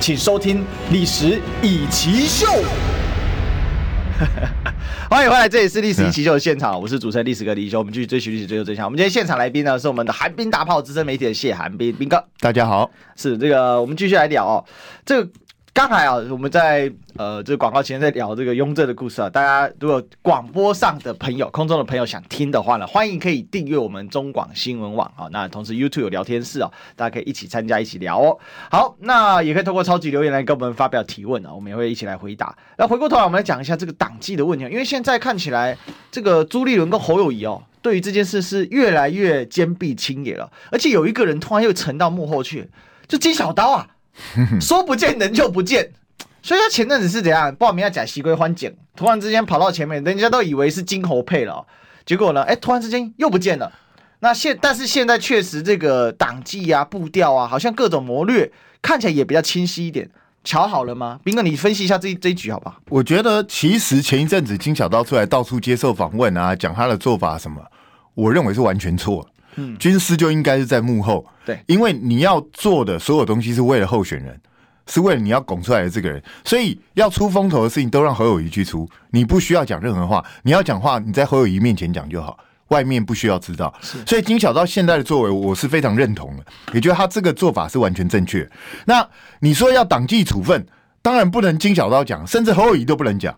[0.00, 0.60] 请收听
[0.90, 2.46] 《历史易起 SHOW》，
[5.10, 8.86] 欢迎回来，这里是《历史易起 SHOW》的现场，我是主持人历史哥李易修，我们继续追寻历史，追求真相。
[8.86, 14.64] 我们今天现场来宾呢是我们的寒冰大炮资深媒体的谢寒冰，冰哥，大家好，是这个，我们继续来聊哦，
[15.04, 15.30] 这个。
[15.80, 19.30] 刚才啊，我们在呃这个广告前在聊这个雍正的故事啊。
[19.30, 25.26] 大家如果广播上的朋友、空中的朋友想听的话呢，欢迎可以订阅我们中广新闻网啊。
[25.32, 28.38] 那同时 YouTube 有聊天室啊，大家可以一起参加、一起聊哦。
[28.70, 32.54] 好，那也可以通过超级留言来跟我们发表提问啊，我们也会一起来回答。
[32.76, 35.74] 那回过头来，我们来讲一下这个党纪的问题，因为现在看起来
[36.10, 42.68] 这个朱立伦跟侯友宜哦，对于这件事是越来越坚壁清野了，而且有一个人突然又沉到幕后去，
[43.08, 43.86] 就金小刀啊。
[44.60, 45.90] 说不见人就不见，
[46.42, 51.66] 所以他前阵子是怎样报名要假西归欢检，突然之间跑到前面，人家都以为是金猴配了，
[52.04, 53.72] 结果呢，哎，突然之间又不见了。
[54.20, 60.10] 那现但是现在确实这个党纪啊、步调啊，好像各种谋略看起来也比较清晰一点。
[60.42, 61.20] 瞧好了吗？
[61.22, 62.80] 斌哥，你分析一下这一这一局好不好？
[62.88, 67.62] 我觉得其实前一阵子金小刀出来到处接受访问啊，讲他的做法什么，
[68.14, 69.26] 我认为是完全错。
[69.56, 74.40] 嗯，军师就应该是在幕后，对，因为你要做的所有东西是为了候选人，
[74.86, 83.72] 是为了你要拱出来的这个人，所以要出风头的事情都让侯友谊去出，你不需要讲任何话，你要讲话你在侯友谊面前讲就好，外面不需要知道。
[84.06, 88.48] 所以金小刀现在的作为，我是非常认同的，也觉得他这个做法是完全正确。
[88.86, 89.06] 那
[89.40, 90.66] 你说要党纪处分，
[91.02, 93.36] 当然不能金小刀讲，甚至侯友谊都不能讲。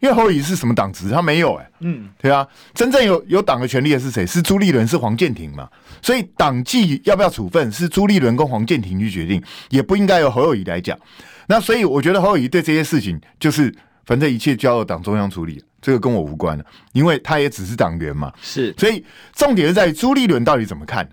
[0.00, 1.10] 因为侯友宜是什么党职？
[1.10, 4.26] 他没有哎、欸，嗯，对啊，真正有有党的权利的是谁？
[4.26, 5.68] 是朱立伦，是黄建庭嘛？
[6.02, 10.98] 所以党纪要不要处分，是朱立伦跟黄建庭去决定，也不应该由侯友宜来讲。
[11.46, 13.74] 那所以我觉得侯友宜对这些事情，就是
[14.06, 18.32] 反正一切交由党中央处理，这个跟我无关了，因为他也只是党员嘛。
[18.40, 21.06] 是，所以重点是在于朱立伦到底怎么看。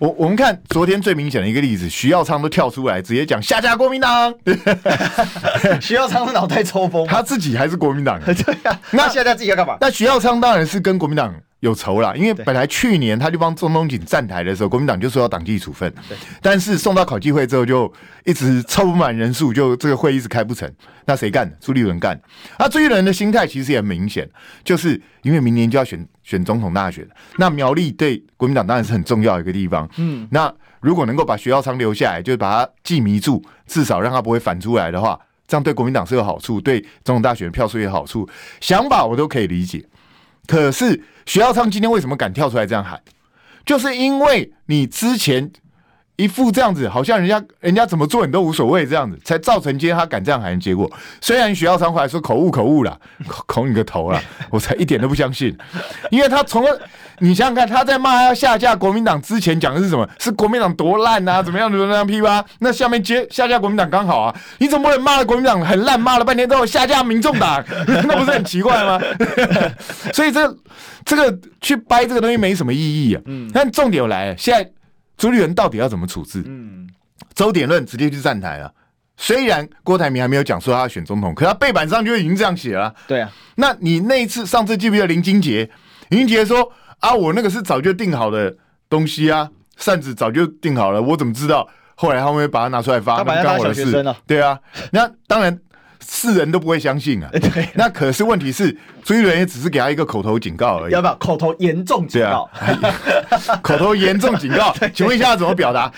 [0.00, 4.34] 我我们看昨天最明显的一个例子，徐耀昌都跳出来直接讲下架国民党。
[5.78, 8.18] 徐耀昌是脑袋抽风，他自己还是国民党。
[8.24, 9.76] 对呀、啊，那现在自己要干嘛？
[9.78, 15.92] 那徐耀昌当然是跟国民党有仇了，因为本来去年他就帮中东锦站台的时候，国民党就说要党纪处分，
[16.42, 17.92] 但是送到考纪会之后就
[18.24, 20.70] 一直凑不满人数，就这个会一直开不成。
[21.04, 21.56] 那谁干的？
[21.60, 22.22] 朱立伦干的。
[22.58, 24.28] 那朱立伦的心态其实也很明显，
[24.64, 29.88] 就是因为明年就要选选总统大选，那苗栗对国民党当然是很重要的一个地方。
[29.96, 38.26] 嗯，那如果能够把徐耀昌留下来，就是把他记迷住，至少让他不会反出来的话，这样对国民党是有好处，对总统大选票数也有好处。
[38.60, 39.84] 想法我都可以理解。
[40.46, 43.00] 可是徐耀昌今天为什么敢跳出来这样喊？
[43.64, 45.52] 就是因为你之前
[46.20, 50.90] 一副这样子，好像人家人家怎么做你都无所谓这样子，才造成今天他敢这样喊的结果。
[51.20, 52.98] 虽然徐耀昌回来说口误口误了，
[53.46, 55.56] 口你个头了，我才一点都不相信，
[56.10, 56.64] 因为他从
[57.22, 60.08] 你想想看，他在骂他要下架国民党之前讲的是什么？
[60.18, 61.42] 是国民党多烂啊？
[61.42, 61.70] 怎么样？
[61.70, 62.06] 怎么样？
[62.06, 62.44] 批吧？
[62.60, 64.34] 那下面接下架国民党刚好啊？
[64.58, 67.62] 你怎么不能骂了国民党很烂，骂了半天之后下架民众党？
[67.86, 68.98] 那不是很奇怪吗？
[70.14, 70.56] 所以这
[71.04, 72.78] 这个去掰这个东西没什么意
[73.08, 73.20] 义啊。
[73.26, 73.50] 嗯。
[73.52, 74.70] 但重点来了，现在
[75.20, 76.42] 朱立伦到底要怎么处置？
[76.46, 76.88] 嗯。
[77.34, 78.72] 周典论直接去站台了。
[79.18, 82.94] 虽然郭台铭还没有讲说他要选总统，可他背板上就已经这样写了。
[83.06, 83.30] 对啊。
[83.56, 85.70] 那你那一次上次记不记得林金杰？
[86.08, 86.72] 林金杰说。
[87.00, 88.56] 啊，我那个是早就定好的
[88.88, 91.68] 东西啊，扇子早就定好了，我怎么知道？
[91.94, 94.16] 后来他们会把它拿出来发，他把他当小学生了。
[94.26, 94.58] 对啊，
[94.92, 95.58] 那当然。
[96.12, 97.30] 世人都不会相信啊！
[97.38, 100.92] 对，那可是问题是，朱一伦也只是给他一个口头警告而已。
[100.92, 102.50] 要不要口头严重警告？
[102.52, 105.90] 啊、 口头严重警告， 请问一下怎么表达？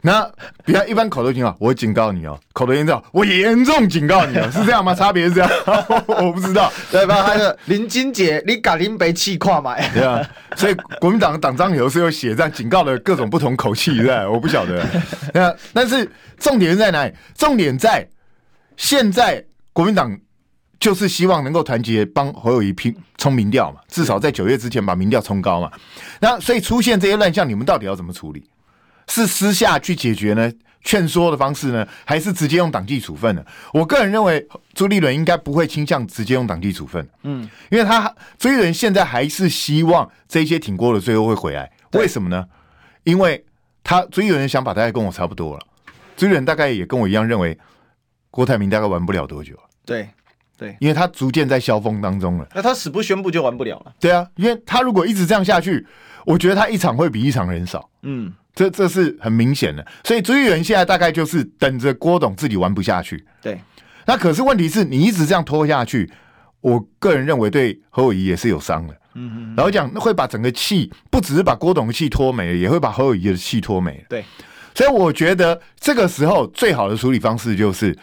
[0.00, 0.24] 那
[0.64, 2.38] 比较一般口头警告，我警告你哦。
[2.52, 4.94] 口头严重，我严重警告你哦，是这样吗？
[4.94, 5.50] 差别是这样？
[6.06, 7.24] 我不知道，对吧？
[7.24, 9.74] 还有林金杰，你敢林北气跨吗？
[9.92, 14.30] 对啊，所以国民党的党章有时候写这样警告的各种不同口气，对吧？
[14.30, 14.86] 我不晓得。
[15.34, 17.12] 那但是重点在哪里？
[17.36, 18.08] 重点在。
[18.76, 19.44] 现在
[19.78, 20.18] 国民党
[20.80, 25.70] 就是希望能够团结帮侯友谊拼冲民调嘛，至少在九月之前把民调冲高嘛。
[26.18, 28.42] 那所以出现这些乱象，你们到底要怎么处理？
[29.06, 30.52] 是私下去解决呢？
[30.82, 31.86] 劝说的方式呢？
[32.04, 33.44] 还是直接用党纪处分呢？
[33.72, 37.08] 我个人认为朱立伦应该不会倾向直接用党纪处分。
[37.22, 41.70] 嗯，因为他朱立伦现在还是希望这些挺过了最后会回来。
[41.92, 42.44] 为什么呢？
[43.04, 43.44] 因为
[43.84, 45.60] 他朱立伦的想法大概跟我差不多了。
[46.16, 47.56] 朱立伦大概也跟我一样认为。
[48.30, 49.58] 郭台铭大概玩不了多久，
[49.88, 50.08] 对，
[50.58, 52.46] 对，因为他逐渐在消风当中了。
[52.54, 53.92] 那他死不宣布就玩不了了。
[53.98, 55.86] 对啊，因为他如果一直这样下去，
[56.26, 57.88] 我觉得他一场会比一场人少。
[58.02, 59.86] 嗯，这这是很明显的。
[60.04, 63.24] 所以朱立伦现在大概就是等着郭董自己玩不下去。
[63.40, 63.58] 对，
[64.04, 66.10] 那可是问题是你一直这样拖下去，
[66.60, 68.94] 我个人认为对何友仪也是有伤的。
[69.14, 74.04] 嗯嗯，然后讲会把整个气，不只是把郭董的气拖没了，也会把何友仪的气拖没了。
[74.10, 74.24] 对，
[74.74, 77.96] 所以我觉得这个时候最好的处理方式就是。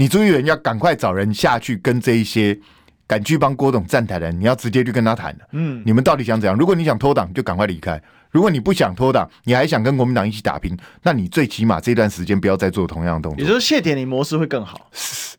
[0.00, 2.56] 你朱立伦要赶快找人下去跟这一些
[3.04, 5.48] 敢去帮郭董站台的人，你要直接去跟他谈了。
[5.50, 6.56] 嗯，你们到底想怎样？
[6.56, 7.98] 如果你想脱党，就赶快离开；
[8.30, 13.40] 如果你不想脱党，你还想跟国民党一起打拼，那你最起码这段时间不要再做同样的动作。
[13.42, 14.90] 也就是谢点你模式会更好。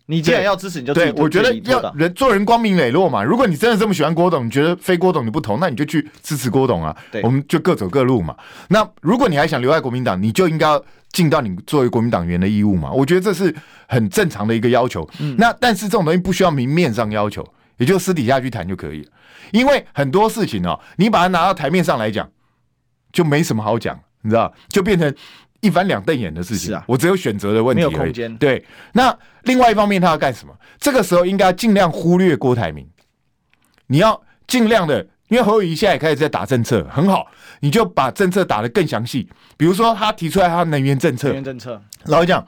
[0.08, 1.12] 你既然要支持，你就对。
[1.14, 3.24] 我觉得要人做人光明磊落嘛。
[3.24, 6.96] 如果你真的这么喜欢郭董，你觉得非郭董你不投，那你就去支持郭董啊。
[7.12, 8.36] 对，我们就各走各路嘛。
[8.70, 10.68] 那如果你还想留在国民党，你就应该。
[11.12, 12.92] 尽到你作为国民党员的义务嘛？
[12.92, 13.54] 我觉得这是
[13.88, 15.10] 很正常的一个要求。
[15.20, 17.44] 嗯，那但是这种东西不需要明面上要求，
[17.78, 19.10] 也就私底下去谈就可以了。
[19.52, 22.30] 因为很多事情哦，你把它拿到台面上来讲，
[23.12, 25.14] 就没什么好讲，你知道，就变成
[25.62, 26.68] 一翻两瞪眼的事情。
[26.68, 28.36] 是啊，我只有选择的问题，没有空间。
[28.38, 30.54] 对，那另外一方面他要干什么？
[30.80, 32.88] 这个时候应该尽量忽略郭台铭，
[33.88, 35.08] 你要尽量的。
[35.30, 37.28] 因为侯友宜现在也开始在打政策，很好，
[37.60, 39.30] 你就把政策打得更详细。
[39.58, 42.44] 比如说，他提出来他的能源政策，能源政策，老实讲，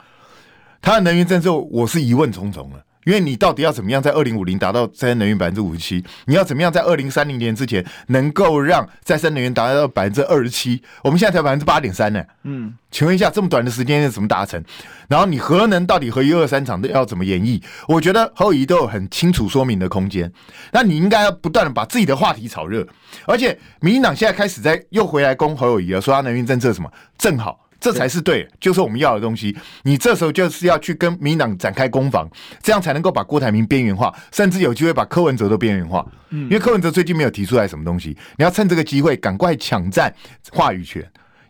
[0.82, 2.84] 他的能源政策我是疑问重重了。
[3.06, 6.04] 因为你到底要怎么样在二零五零达到再生能源百分之五十七？
[6.26, 10.82] 你要怎么样在二零三零年之前能够让再生能源达到百分之二十七？
[11.04, 12.24] 我们现在才百分之八点三呢。
[12.44, 14.64] 嗯，请问一下，这么短的时间内怎么达成？
[15.08, 17.62] 然后你核能到底和一、二、三厂要怎么演绎？
[17.88, 20.32] 我觉得侯友谊都有很清楚说明的空间。
[20.72, 22.88] 那你应该要不断的把自己的话题炒热，
[23.26, 27.68] 而且民进党现在开始在又回来攻侯友谊了，说他能源政策什么正好。
[27.82, 29.58] 这才是对，就是我们要的东西。
[29.82, 32.30] 你这时候就是要去跟民进党展开攻防，
[32.62, 36.06] 这样才能够把郭台铭边缘化，甚至有机会把柯文哲都边缘化。
[36.30, 40.13] 嗯，因为柯文哲最近没有提出来什么东西，你要趁这个机会赶快抢占
[40.52, 41.04] 话语权，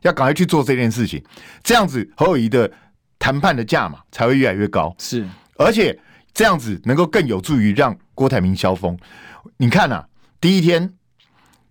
[0.03, 1.21] 要赶快去做这件事情，
[1.61, 2.71] 这样子侯友宜的
[3.19, 4.95] 谈判的价码才会越来越高。
[4.97, 5.99] 是，而且
[6.33, 8.97] 这样子能够更有助于让郭台铭消风。
[9.57, 10.07] 你看啊，
[10.39, 10.93] 第一天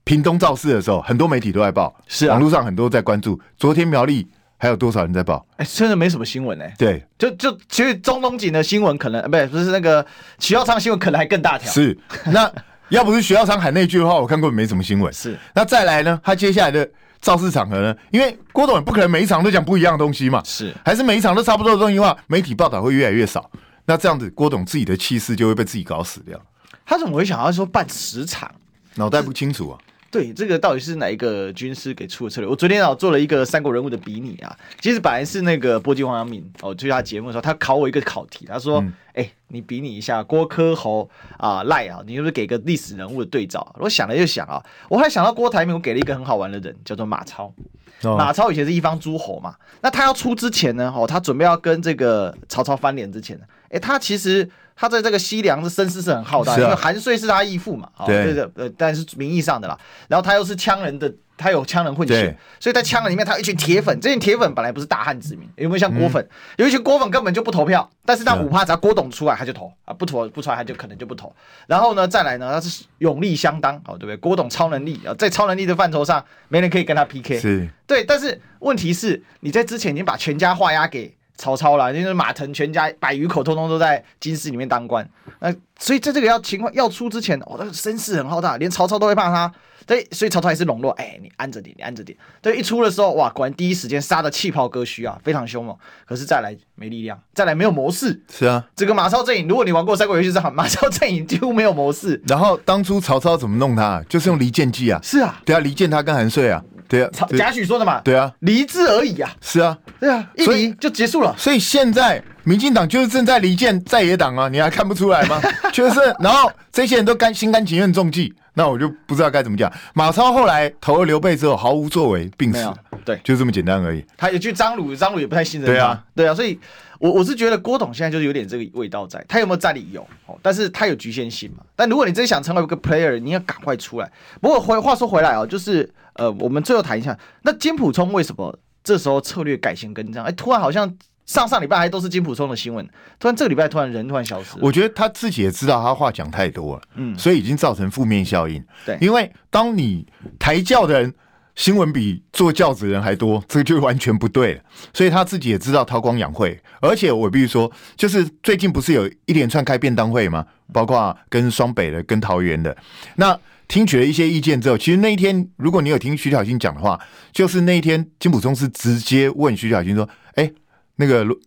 [0.05, 3.41] 屏东造势的时候，很多媒体都在报，是啊，网络上很多在关注。
[3.57, 4.29] 昨天苗栗。
[4.61, 5.45] 还有多少人在报？
[5.57, 6.75] 哎、欸，真的没什么新闻哎、欸。
[6.77, 10.05] 对，就就其实中东锦的新闻可能不是不是那个
[10.39, 11.73] 徐耀昌新闻可能还更大条。
[11.73, 12.53] 是，那
[12.91, 15.11] 要不是徐耀昌喊那句的话，我看过没什么新闻。
[15.15, 16.21] 是，那再来呢？
[16.23, 16.87] 他接下来的
[17.21, 17.97] 造势场合呢？
[18.11, 20.43] 因为郭董也不可能每一场都讲不一样的东西嘛。
[20.45, 23.51] 是，还是每一场都差不多的东西的话，媒体报道会越来越少。
[23.87, 26.39] 那这样子，郭董自己的气势就会被自己搞死掉。
[26.85, 28.51] 他怎么会想要说办十场？
[28.97, 29.79] 脑袋不清楚啊。
[30.11, 32.51] 对，这个到底是哪一个军师给出的策略？
[32.51, 47.55] 我昨天啊做了一个三国人物的比拟啊，其实本来是那个波及王阳明哦，就他节目的时候，他考我一个考题，他说：“哎、嗯，你比拟一下郭柯侯啊赖啊，你是不是给个历史人物的对照？”我想了又想啊，我还想到郭台铭，我给了一个很好玩的人，叫做马超。
[48.03, 54.49] 哦、马超以前是一方诸侯嘛，那他要出之前呢，哦，他准备要跟这个曹操翻脸之前呢，哎，他其实。
[54.77, 59.79] 他在这个西凉的声势是很浩大，因为韩遂是他义父嘛，对对呃，但是名义上的啦。
[60.09, 63.99] 然后他又是羌人的，他有枪人混血，所以在枪人里面，他有一群铁粉。
[63.99, 66.25] 这群铁粉本来不是大汉之民，有没有像郭粉？
[66.59, 71.35] 有一群郭粉根本就不投票，但是他五趴，只要郭董出来他就投啊，不投不出来他就可能就不投。
[71.67, 74.17] 然后呢，再来呢，他是勇力相当，好对不对？
[74.19, 77.41] 郭董超能力啊，在超能力的范畴上，没人可以跟他 PK。
[77.41, 81.17] 是，对，但是问题是，你在之前已经把全家画押给。
[81.41, 85.09] 曹操啦，因为马腾全家百余口，通通都在京师里面当官。
[85.39, 89.51] 那所以在这个要情况要出之前，哦，那个声势很浩大，连曹操都会怕他。
[89.87, 92.17] 对，所以曹操还是笼络，哎，你安着点，你安着点。
[92.43, 95.75] 对，一出的时候，哇，果然第一时间杀的气泡割须啊，非常凶猛。
[96.05, 98.23] 可是再来没力量，再来没有谋士。
[98.31, 102.23] 是啊，这个马超阵营，如果你玩过三国游戏，知道 马超阵营几乎没有谋士。
[102.29, 104.01] 然后当初曹操怎么弄他？
[104.09, 105.01] 就是用离间计啊。
[105.03, 106.63] 是啊，对啊，离间他跟韩遂啊。
[106.91, 108.01] 对啊，贾诩说的嘛。
[108.01, 109.31] 对啊，离之而已啊。
[109.41, 111.33] 是啊，对啊，一离就结束了。
[111.39, 115.41] 所以现在民进党就是正在离间在野党啊，你还看不出来吗？
[115.73, 119.73] 就是，然后这些人都甘心甘情愿中计，那我就不知道该怎么讲。
[119.95, 122.69] 马超后来投了刘备之后毫无作为，病死。
[123.05, 124.05] 对，就这么简单而已。
[124.17, 125.73] 他也去张鲁，张鲁也不太信任他。
[125.73, 126.59] 对啊，对啊，所以
[126.99, 130.05] 我我是觉得郭董现在就是有点这个味道在，他有没有战力有，
[130.43, 131.63] 但是他有局限性嘛。
[131.77, 134.11] 但如果你真想成为一个 player，你要赶快出来。
[134.41, 135.89] 不过回话说回来啊，就是。
[136.21, 140.23] 呃，我们最后谈一下，那金普聪为什么这时候策略改弦更张？
[140.23, 142.87] 哎，突然好像上上礼拜还都是金普聪的新闻，
[143.19, 144.59] 突然这个礼拜突然人突然消失。
[144.61, 148.63] 我觉得他自己也知道他话讲太多了，嗯，所以已经造成负面效应。
[148.85, 150.07] 对，因为当你
[150.39, 151.15] 抬轿的人
[151.55, 154.61] 新闻比坐轿子的人还多，这个就完全不对了。
[154.93, 160.45] 所以他自己也知道韬光养晦，而且我必须说，就是最近不是有一连串开便当会吗？
[160.71, 162.77] 包括跟双北的、跟桃园的
[163.17, 163.41] 那。
[163.71, 166.99] 听取了一些意见之后，其实那一天，如果你有听徐小新讲的话，
[167.31, 170.51] 就是那一天金普聪是直接问徐小新说：“哎、
[170.97, 171.39] 那个罗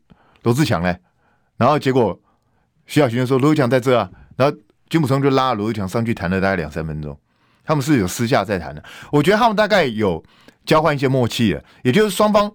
[0.43, 0.95] 罗志强呢？”
[1.57, 2.17] 然后结果
[2.85, 4.57] 徐小新就说：“罗志强在这啊。”然后
[4.89, 7.19] 金普聪就拉罗志强上去谈了大概两三分钟，
[7.65, 8.81] 他们是有私下在谈的。
[9.11, 10.23] 我觉得他们大概有
[10.65, 12.49] 交换一些默契了，也就是双方，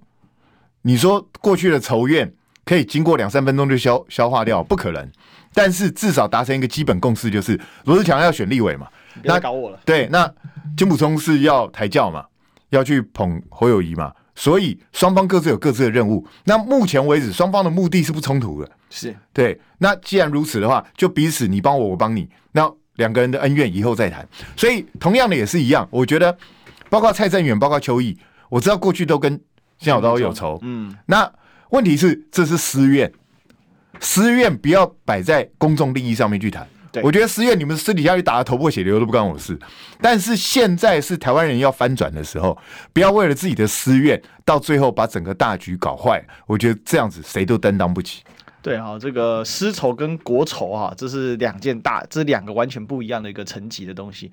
[0.81, 2.33] 你说过去的仇怨
[2.65, 5.13] 可以经过两三分钟就消消化掉，不可能。
[5.53, 8.89] 但是至少达成一个基本共识，就是罗志强要选立委嘛。
[9.23, 9.81] 那搞我了。
[9.85, 10.33] 对，那
[10.77, 12.25] 金溥聪是要抬轿嘛，
[12.71, 16.27] 要去捧侯友谊嘛，所以双方各自有各自的任务。
[16.45, 18.71] 那目前为止，双方的目的是不冲突的。
[18.91, 19.61] 是对。
[19.79, 22.29] 那既然如此的话，就彼此你帮我，我帮你。
[22.53, 24.27] 那两个人的恩怨以后再谈。
[24.57, 26.37] 所以同样的也是一样，我觉得
[26.89, 28.17] 包括蔡正元，包括邱毅，
[28.49, 29.39] 我知道过去都跟
[29.79, 30.59] 夏小刀有仇。
[30.63, 30.97] 嗯。
[31.07, 31.31] 那
[31.71, 33.13] 问题是，这是私怨，
[34.01, 36.67] 私怨不要摆在公众利益上面去谈。
[37.03, 39.59] 我觉得私怨你们私底下去打的头破血流都不关我的事，
[40.01, 42.57] 但是现在是台湾人要翻转的时候，
[42.93, 46.25] 不要为了自己的私怨，到最后把整个大局搞坏。
[46.47, 48.23] 我觉得这样子谁都担当不起。
[48.61, 54.31] 对哈，这个私仇跟国仇啊，这是两件大，这两个完全不一样的一个层级的东西。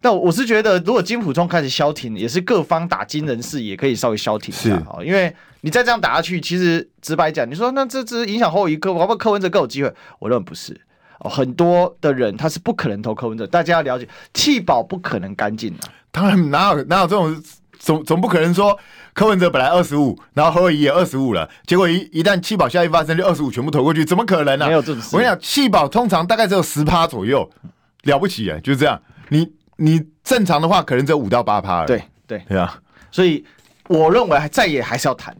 [0.00, 10.80] 那我是觉得，如果金溥聪开始消停，也是各方打金人士也可以稍微消停一下哈，因为你再这样打下去，其实直白讲，你说那这只影响后一个，包括柯文哲更有机会，我认为不是。
[11.20, 15.88] 哦，很多的人他是不可能投柯文哲，大家要了解，气保不可能干净的。
[16.10, 17.42] 当然，哪有哪有这种
[17.78, 18.78] 总总不可能说
[19.12, 24.68] 柯文哲本来二十五，然后侯友宜也二十五了，结果一一旦气保效应发生，就二十五全部投过去，怎么可能呢、啊？
[24.68, 25.16] 没有这种事。
[25.16, 27.48] 我跟你讲，气保通常大概只有十趴左右，
[28.02, 29.00] 了不起哎，就是这样。
[29.28, 31.84] 你你正常的话，可能只有五到八趴。
[31.84, 32.78] 对对对啊，
[33.10, 33.44] 所以
[33.88, 35.36] 我认为再也还是要谈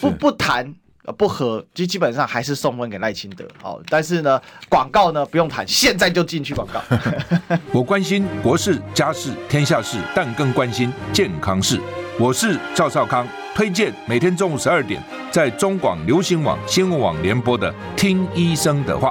[0.00, 0.74] 不不谈。
[1.12, 3.44] 不合，就基本上还是送分给赖清德。
[3.62, 6.82] 好，但是呢，广告呢不用谈，现在就进去广告。
[7.72, 11.80] 我关心国事、家事、天下事，但更关心健康事。
[12.18, 19.10] 我是赵少康，推荐每天中午十二点在中广流行网、新闻网联播的《听医生的话》。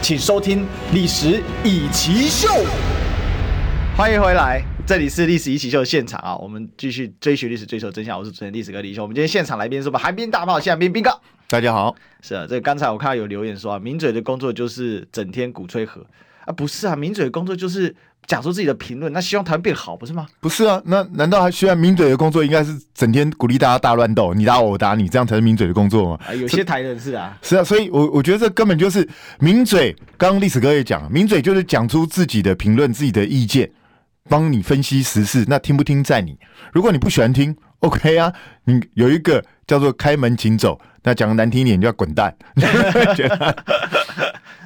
[0.00, 2.48] 请收听《历史以奇秀》。
[3.96, 6.36] 欢迎回来，这里是《历史以奇秀》现场啊！
[6.36, 8.16] 我们继续追寻历史，追求真相。
[8.16, 9.02] 我是主持人历史哥李易修。
[9.02, 11.10] 我们今天现场来宾是我们寒冰大炮，现在冰冰哥。
[11.48, 11.94] 大家好。
[12.22, 16.00] 是啊，这个刚才我看到有留言说啊，名嘴的工作就是整天鼓吹和
[16.48, 17.94] 啊，不是啊，名嘴的工作就是。
[18.26, 20.26] 讲出自己的评论，那希望台湾变好，不是吗？
[20.38, 22.44] 不是啊，那难道还需要名嘴的工作？
[22.44, 26.18] 应该是整天鼓励大家大乱斗，你打我，我打你，这样才是名嘴的工作吗？
[26.28, 29.96] 啊、有些台人是啊，是啊，所以我我觉得这根本就是名嘴。
[30.18, 33.70] 刚刚历史哥也讲，名嘴就是讲出自己的评论、自己的意见，
[34.28, 35.46] 帮你分析时事。
[35.48, 36.36] 那听不听在你。
[36.74, 38.30] 如果你不喜欢听，OK 啊，
[38.64, 40.78] 你有一个叫做开门请走。
[41.02, 42.36] 那讲的难听一点，就要滚蛋。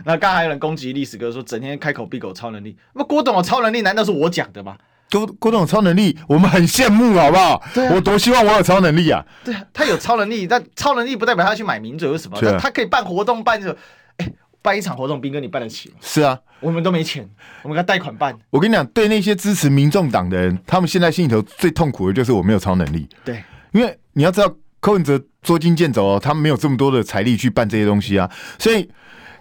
[0.04, 2.76] 那刚还有人攻击历史哥说，整天开口闭口超能力。
[2.94, 4.76] 那郭董的超能力难道是我讲的吗？
[5.10, 7.62] 郭郭董有超能力，我们很羡慕，好不好？
[7.74, 9.22] 对啊，我多希望我有超能力啊！
[9.44, 12.38] 对啊，他有超能力，但超能力不代表他去买名嘴，为什么？
[12.38, 13.76] 啊、他可以办活动，办这，
[14.16, 14.32] 哎，
[14.62, 15.96] 办一场活动，斌哥你办得起吗？
[16.00, 17.28] 是啊，我们都没钱，
[17.62, 18.34] 我们给他贷款办。
[18.48, 23.06] 我跟你讲，对那些支持民众党的人，他们现在心里头最痛苦的就是我没有超能力。
[23.22, 24.50] 对，因为你要知道，
[24.80, 28.88] 柯文哲捉襟见肘哦，他们没有这么多的财力去办这些东西啊，所以。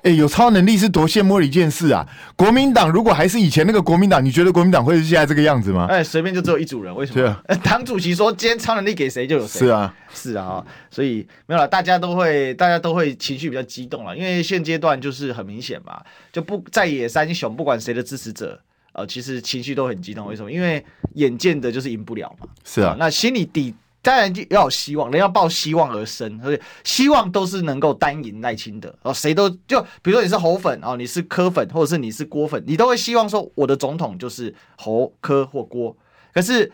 [0.04, 2.04] 哎、欸，有超能力是多羡慕的一件事啊！
[2.36, 5.86] 国民党如果还是以前那个国民党，你觉得国民党会是现在这个样子吗？
[5.90, 7.22] 哎，随便就只有一组人，为什么？
[7.22, 9.60] 对啊， 党主席说今天超能力给谁就有谁。
[9.60, 18.60] 是啊，是啊，所以没有了，大家都会，大家都会情绪比较激动了，因为现阶段就是很明显嘛，就不在野三雄，不管谁的支持者，
[18.94, 20.26] 呃，其实情绪都很激动。
[20.26, 20.52] 为什么？
[20.52, 20.84] 因为
[21.14, 22.48] 眼见的就是赢不了嘛。
[22.66, 23.76] 是啊，呃、那心里底。
[24.02, 29.14] 当然就要有希望，人要抱希望而生，所以希望都是能够单赢赖清德哦。
[29.14, 35.96] 谁都就比如说你是侯粉哦，你是柯粉，或者是你是郭粉，你都会希望说我的总统就是侯、柯或郭。
[36.34, 36.72] 可是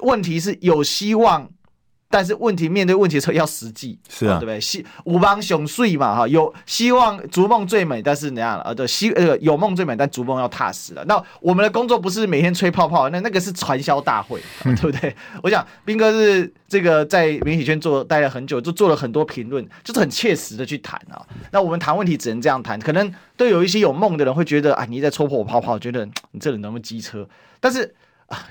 [0.00, 1.50] 问题是有希望。
[2.12, 4.60] 但是问题，面对问题的时候要实际，是啊，对不对？
[4.60, 8.64] 希五帮雄睡嘛哈，有希望逐梦最美，但是怎样了？
[8.64, 11.02] 呃，对，希呃有梦最美，但逐梦要踏实了。
[11.06, 15.16] 那我们的工作不是每天吹泡泡，那那个是传销大会， 对不对？
[15.42, 21.24] 我想斌哥是这个在媒体圈做待了很久，就做了很多评论，就是很切实的去谈啊。
[21.50, 27.26] 那我们谈问题只能这样谈，可能对有一些有梦的人会觉得啊，你在戳破我泡泡，觉得你这人能不能机车？
[27.58, 27.94] 但是。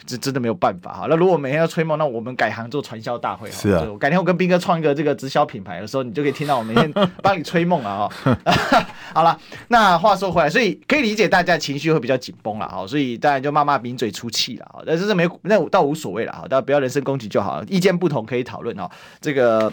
[0.06, 1.08] 这真的没有办法哈。
[1.10, 3.50] 那如果每天要吹梦，那我们改行做传销大会。
[3.50, 6.92] 是啊，改天我跟斌哥创一个这个直销品牌的时候，你就可以听到我每天
[7.24, 8.38] 帮你吹梦了哈。
[9.14, 9.38] 好了，
[9.70, 12.86] 那话说回来，所以可以理解大家情绪会比较紧绷了哈。
[12.86, 14.84] 所以当然就骂骂抿嘴出气了哈。
[14.86, 17.66] 但是这没那倒无所谓了哈，大家不要人身攻击就好了。
[17.68, 18.90] 意见不同可以讨论哈。
[19.20, 19.72] 这个。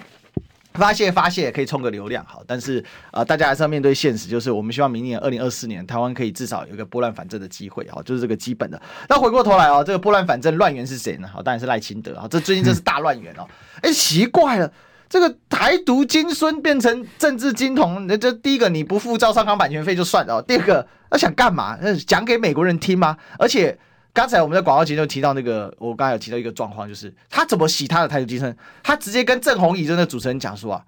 [0.79, 8.81] 发泄发泄可以冲个流量好，但是、呃，大家还是要面对现实，就是我们希望明年二零二四年台湾可以至少有一个拨乱反正的机会啊，就是这个基本的。
[9.09, 11.29] 那回过头来哦，这个拨乱反正乱源是谁呢？
[11.31, 13.47] 好，当然是赖清德啊，这最近这是大乱源哦。
[13.83, 14.73] 哎、奇怪了，
[15.09, 21.77] 这个台独金孙变成政治金童，那这第一个你不付赵少康版权费就算了，第二个他想干嘛？
[22.07, 23.17] 讲给美国人听吗？
[23.39, 23.79] 而且。
[24.13, 28.57] 刚才我们在广告节就提到那个，我刚才有提到一个状况，就是他怎么洗他的台独精神？
[28.83, 30.85] 他直接跟郑弘仪这那主持人讲说啊，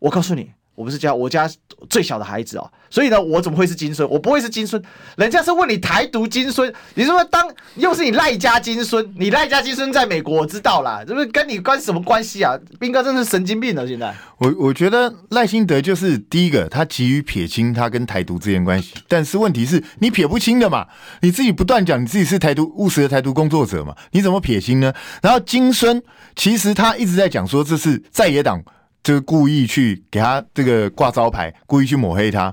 [0.00, 0.52] 我告诉你。
[0.74, 1.48] 我不是家我家
[1.88, 4.08] 最小的孩子哦，所以呢，我怎么会是金孙？
[4.08, 4.82] 我不会是金孙，
[5.16, 12.58] 人家是问你台独金孙，你说当又是你赖家金孙，你赖家金孙在美国我知道啦，这不是跟你关什么关系啊？
[12.80, 14.14] 斌哥真是神经病了，现在。
[14.38, 20.86] 我我觉得赖清德就是第一个，他急于撇清他跟台独之间关系，但是问题是你撇不清的嘛，
[21.20, 24.92] 你自己不断讲你自己是台独务实的台独工作者嘛，你怎么撇清呢？
[25.22, 26.02] 然后金孙
[26.34, 28.62] 其实他一直在讲说这是在野党。
[29.04, 32.52] 就是故意去给他这个挂招牌，故意去抹黑他。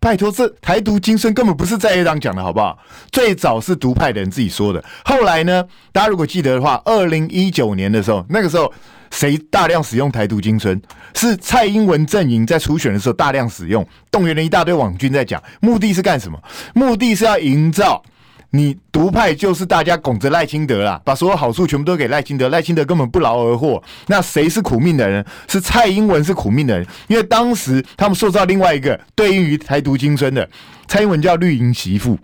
[0.00, 2.76] 拜托，这台独金孙根本不是在野党讲的，好不好？
[3.12, 4.82] 最早是独派的人自己说的。
[5.04, 8.72] 后来呢，大家如果记得的话，二零一九年的时候，那个时候
[9.12, 10.80] 谁大量使用台独金孙？
[11.14, 16.42] 是蔡英文阵营在初选的时候大量使用，动员了一大堆网军在讲，目的是干什么？
[16.74, 18.02] 目的是要营造。
[18.50, 23.82] 你独派就是大家拱着赖清德啦，把所有好处全部都给赖清德，赖清德根本不劳而获。
[24.08, 25.24] 那谁是苦命的人？
[25.48, 30.48] 是蔡英文是苦命的人，因为当时他们塑造另外一个对应于台独精神的
[30.88, 32.18] 蔡英文叫绿营媳妇。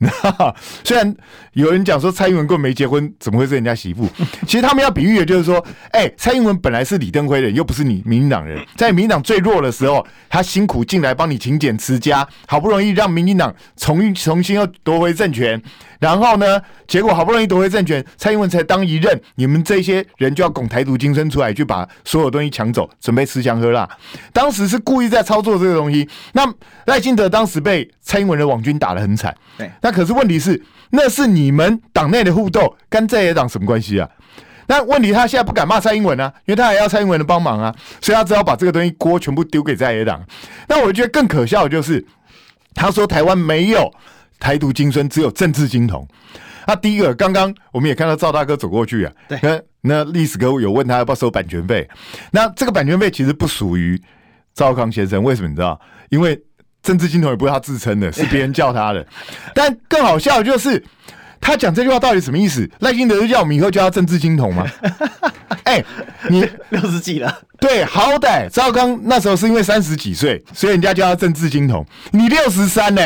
[0.82, 1.14] 虽然
[1.52, 4.08] 有人讲说蔡英文根本没结婚，怎么会是人家媳妇？
[4.46, 15.62] 其实他们要比喻的就是说，哎、欸，蔡英文本来是李登辉人，又不是你民进党人， 在民进党最弱的时候，他辛苦进来帮你勤俭持家，好不容易让民进党重重新要夺回政权。
[15.98, 23.86] 然后呢，结果好不容易夺回政权，蔡英文才当一任，你们这些人就要拱台独精神出来，去把所有东西抢走，准备吃香喝辣。
[24.32, 26.08] 当时是故意在操作这个东西。
[26.32, 26.50] 那
[26.86, 29.36] 赖清德当时被蔡英文的网军打得很惨。
[29.58, 34.08] 对，那可是问题是，那是你们党内的互斗，跟在野党什么关系啊？
[34.66, 40.24] 那问题他现在不敢骂蔡英文啊，因为他还要蔡英文的帮忙啊，所以他只好把这个东西锅全部丢给在野党。
[40.68, 42.06] 那我觉得更可笑的就是，
[42.74, 43.92] 他说台湾没有
[44.38, 46.06] 台独精神，只有政治金童。
[46.66, 51.88] 那第一个，刚刚我们也看到赵大哥走过去啊，对，那那历史哥有问他要不要收版权费，
[52.30, 54.00] 那这个版权费其实不属于
[54.54, 55.80] 赵康先生，为什么你知道？
[56.10, 56.40] 因为
[56.82, 59.06] 政治金童也不是他自称的，是别人叫他的。
[59.54, 60.82] 但更好笑的就是。
[61.42, 62.70] 他讲这句话到底什么意思？
[62.80, 64.66] 赖清德就叫我们以后叫他政治金童吗？
[65.64, 65.86] 哎、欸，
[66.28, 71.82] 你六十几了，对，好歹赵刚那时候是因为三十几岁，所以人家叫他政治金童。
[72.10, 73.02] 你六十三呢？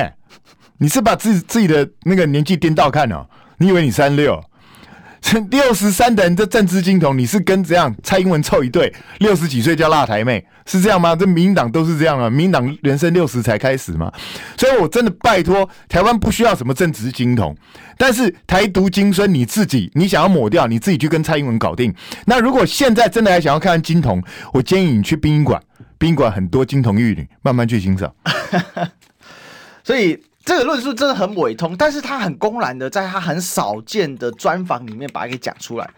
[0.79, 3.25] 你是把自己自己的那个年纪颠倒看哦？
[3.59, 4.43] 你以为你三六？
[5.51, 8.93] 六十三的人这政治金童，你是跟这样蔡英文凑一对？
[9.18, 11.16] 六十几岁叫辣台妹是这样吗？
[11.16, 12.29] 这民党都是这样啊？
[12.29, 14.12] 民党人生六十才开始嘛？
[14.57, 17.57] 所以我真的拜托，台湾不需要什么政治金童，
[17.97, 21.93] 但是台独金孙你自己，你想要抹掉，你自己去跟蔡英文搞定。
[22.27, 24.22] 那如果现在真的还想要看金童，
[24.53, 25.61] 我建议你去殡仪馆，
[25.99, 28.12] 殡仪馆很多金童玉女，慢慢去欣赏。
[29.83, 30.20] 所以。
[30.45, 35.90] 这个论述真的很伪通，但是他很公然的在他很少见的专访里面把它给讲出来。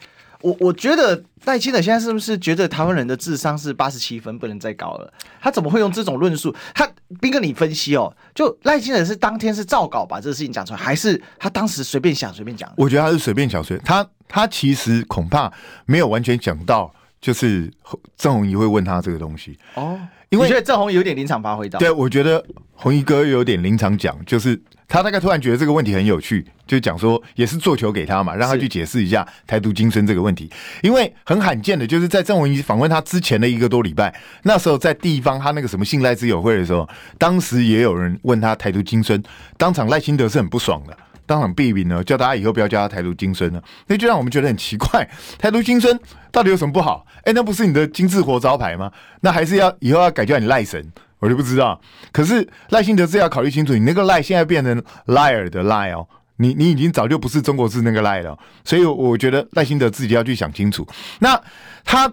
[0.42, 5.12] 我我觉得赖清德现在是不是觉得台湾人的智商是八十七分，不能再高了？
[5.40, 6.55] 他怎么会用这种论述？
[6.74, 6.88] 他
[7.20, 12.70] 兵哥，你分析哦，就赖清德是当天是照稿把这个事情讲出来，还是他当时随便想随便讲？
[12.76, 15.51] 我觉得他是随便想随，他他其实恐怕
[15.86, 16.94] 没有完全讲到，
[17.27, 17.68] 就是
[18.16, 19.99] 郑弘仪会问他这个东西哦。
[20.29, 30.49] 因为我觉得郑弘仪有点临场发挥到，对，我觉得弘仪哥有点临场讲，就是他大概突然觉得这个问题很有趣，就讲说也是做球给他嘛，让他去解释一下台独精神这个问题。
[30.83, 34.14] 因为很罕见的，就是在郑弘仪访问他之前的一个多礼拜，
[34.45, 39.20] 那时候在地方他那个什么信赖之友会的时候，当时也有人问他台独精神，
[39.57, 40.97] 当场赖清德是很不爽的。
[41.27, 45.07] 当场避名呢，叫大家以后不要叫他台独金孙了，那就让我们觉得很奇怪。
[45.39, 45.99] 台独金孙
[46.31, 47.05] 到底有什么不好？
[47.18, 48.91] 哎、欸，那不是你的金字活招牌吗？
[49.20, 51.81] 那还是要以后要改叫你赖神，我就不知道。
[52.12, 56.07] 可是赖幸德自己要考虑清楚，你那个赖现在变成 liar 的赖哦，
[56.37, 58.39] 你你已经早就不是中国字那个赖了。
[58.64, 60.87] 所以我觉得赖清德自己要去想清楚。
[61.18, 61.41] 那
[61.85, 62.12] 他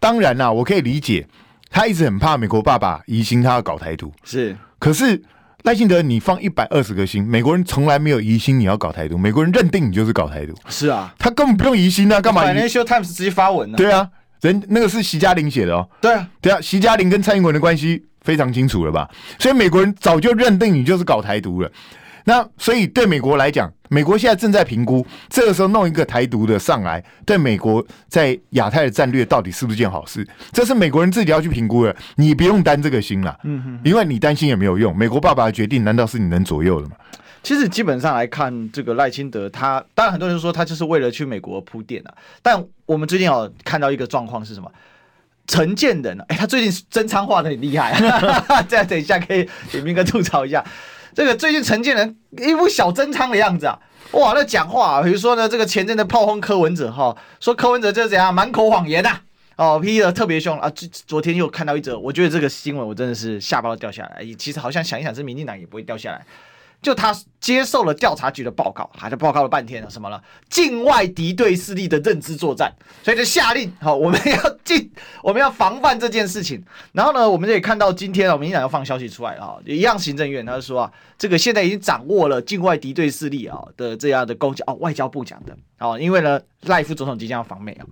[0.00, 1.26] 当然啦，我可以理解，
[1.70, 5.22] 他一直很怕美国爸爸疑心他要搞台独，是，可是。
[5.62, 10.52] 赖幸德，你放一百二十个心，美国人从来没有疑心你要搞台独，美国人认定你就是搞台独。
[10.68, 13.76] 是啊，他根本不用疑心啊，干嘛？Financial Times 直接发文了。
[13.76, 14.08] 对啊，
[14.40, 15.88] 人那个是徐嘉玲写的哦。
[16.00, 19.08] 对啊，对啊，徐嘉玲跟蔡英文的关系非常清楚了吧？
[19.38, 21.70] 所以美国人早就认定你就是搞台独了。
[22.24, 30.26] 那所以对美国来讲，美国现在正在评估，这个时候弄一个台独的上来，对美国在亚太的战略到底是不是件好事？
[30.52, 33.38] 这是美国人自己要去评估的，你不用担这个心了。
[33.44, 34.96] 嗯哼，因为你担心也没有用。
[34.96, 36.96] 美国爸爸的决定难道是你能左右的吗？
[37.42, 42.14] 其实基本上来看，这个赖清德他当然很多人说他就是为了去美国铺垫啊。
[42.40, 44.70] 但我们最近有看到一个状况是什么？
[45.48, 47.92] 陈建仁，哎，他最近真仓画的很厉害，
[48.68, 50.64] 这样等一下可以给彬哥吐槽一下。
[51.14, 53.78] 这个最近陈建仁一副小真仓的样子啊，
[54.12, 59.20] 哇，那讲话、啊，比如说呢，这个前阵的炮轰柯文哲哈，说柯文哲就是怎样满口谎言呐、啊，
[59.56, 60.70] 哦，批的特别凶啊。
[60.70, 64.24] 昨昨天又看到一则，我觉得这个新闻我真的是下巴都掉下来。
[64.38, 66.24] 其实好像想一想，是民进党也不会掉下来。
[66.82, 70.20] 就他接受了调查局的报告，还是报告了半天了，什么了？
[70.50, 72.74] 境外敌对势力的认知作战，
[73.04, 74.90] 所以就下令，好，我们要进，
[75.22, 76.62] 我们要防范这件事情。
[76.90, 87.86] 然后呢，我们就可以看到今天啊，民进党要放消息出来了，哈，一样行政院他就说啊，这个现在已经掌握了境外敌对势力啊的这样的攻击哦，外交部讲的，哦，因为呢，赖副总统即将要访美啊。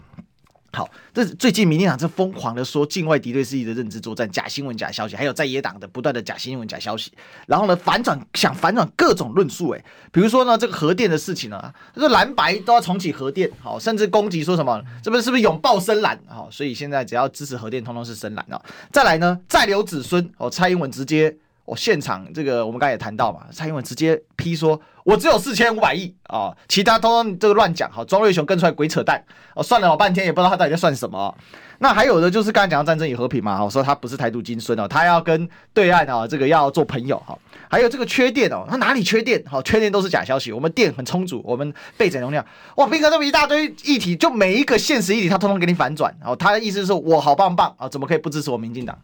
[0.72, 7.12] 好，这最近民进党在疯狂的说境外敌对势力的认知作战、假新闻、假消息，还有在野党的不断的假新闻、假消息，
[7.46, 18.62] 然后呢，反转想反转各种论述，诶，比如说呢，这个核电的事情呢，这个蓝白都要重启核电，好，甚至攻击说什么，这不是不是拥抱深蓝，好，所以现在只要支持核电，通通是深蓝啊。
[18.92, 21.36] 再来呢，再留子孙，哦，蔡英文直接。
[21.70, 31.32] 我现场这个，我们刚才也谈到嘛，蔡英文直接批说，我只有四千五百亿啊，其他通通这个乱讲，好，庄瑞雄跟出来鬼扯淡，哦，算了老半天也不知道他到底在算什么。
[31.78, 37.38] 那还有的就是刚才讲到战争与和平嘛，我说他不是台独金孙哦，他要跟对岸啊这个要做朋友哈，
[37.70, 39.40] 还有这个缺电哦，他哪里缺电？
[39.46, 42.44] 好，缺电都是假消息，我们电很充足，我们备载容量，
[42.78, 48.98] 哇，彬哥这么一大堆议题，就每一个现实议题他通通给你反转，哦，他的意思是说我好棒棒啊，怎么可以不支持我民进党？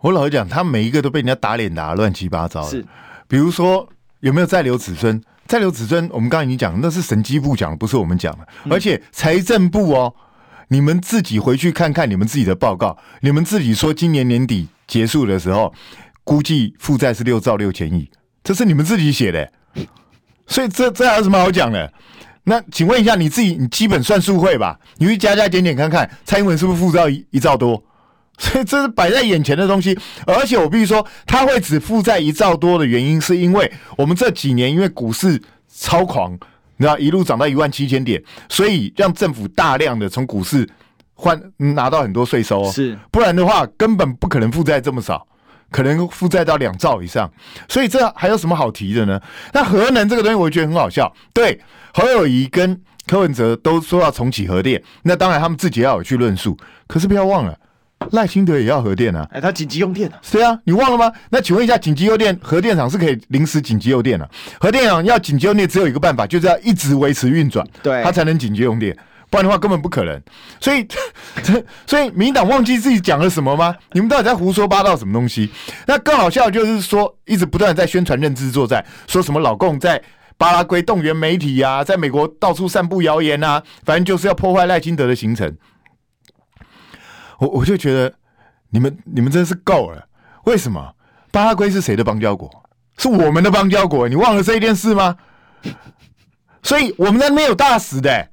[0.00, 2.70] 我老实讲，他每一个都被人家打脸打乱七八糟的。
[2.70, 2.84] 是，
[3.26, 3.88] 比如说
[4.20, 5.20] 有没有再留子孙？
[5.46, 8.46] 再留子孙，我们刚才已经讲，那是审计部讲的，不是我们讲的。
[8.68, 10.14] 而且财政部哦，
[10.68, 15.72] 你们自己回去看看你们自己的报告，你们自己说今年年底结束的时候，
[16.24, 18.10] 估计负债是六兆六千亿，
[18.42, 19.50] 这是你们自己写的。
[20.48, 21.92] 所以这这还有什么好讲的？
[22.44, 24.78] 那请问一下，你自己你基本算术会吧？
[24.96, 27.82] 你去加加减减看看，蔡英文是不是负债一,一兆多？
[28.38, 29.98] 所以这是摆在眼前的东西。
[30.26, 35.40] 而且我必须说，它会只负债一兆多的原因，是因为我们这几年因为股市
[35.72, 36.32] 超狂，
[36.76, 40.68] 你知道一路涨到一万七千点，所以让政府大量的从股市
[41.14, 42.70] 换拿到很多税收。
[42.70, 45.26] 是，不然的话根本不可能负债这么少。
[45.68, 47.28] 可能负债到两兆以上，
[47.68, 49.20] 所以这还有什么好提的呢？
[49.52, 51.12] 那核能这个东西，我觉得很好笑。
[51.34, 51.60] 对，
[51.92, 56.56] 侯友宜跟柯文哲都说要重启核电，那当然他们自己要有去论述。
[56.86, 57.58] 可是不要忘了，
[58.12, 59.26] 赖清德也要核电啊！
[59.32, 60.18] 哎，他紧急用电啊？
[60.30, 61.10] 对啊，你忘了吗？
[61.30, 64.28] 那请问一下，紧急用电，核电厂是可以临时紧急用电啊？
[64.60, 68.96] 核电厂要紧急用电，只有一个办法，就是要一直维持运转，对，它才能紧急用电。
[69.28, 70.22] 不然的话根本不可能，
[70.60, 70.86] 所以，
[71.84, 73.74] 所以民党忘记自己讲了什么吗？
[73.92, 75.50] 你们到底在胡说八道什么东西？
[75.86, 80.00] 那更好笑就是说，一直不断在宣传认知作战，说什么老共在
[80.38, 85.52] 巴拉圭动员媒体啊，在美国到处散布谣言啊，反正就是要破坏赖清德的行程。
[87.38, 88.12] 我我就觉得
[88.70, 90.06] 你们你们真是够了。
[90.44, 90.92] 为什么
[91.30, 92.50] 巴拉圭是谁的邦交国？
[92.98, 95.16] 是我们的邦交国，你忘了这一件事吗？
[96.62, 98.28] 所以我们在那边有大使的、欸。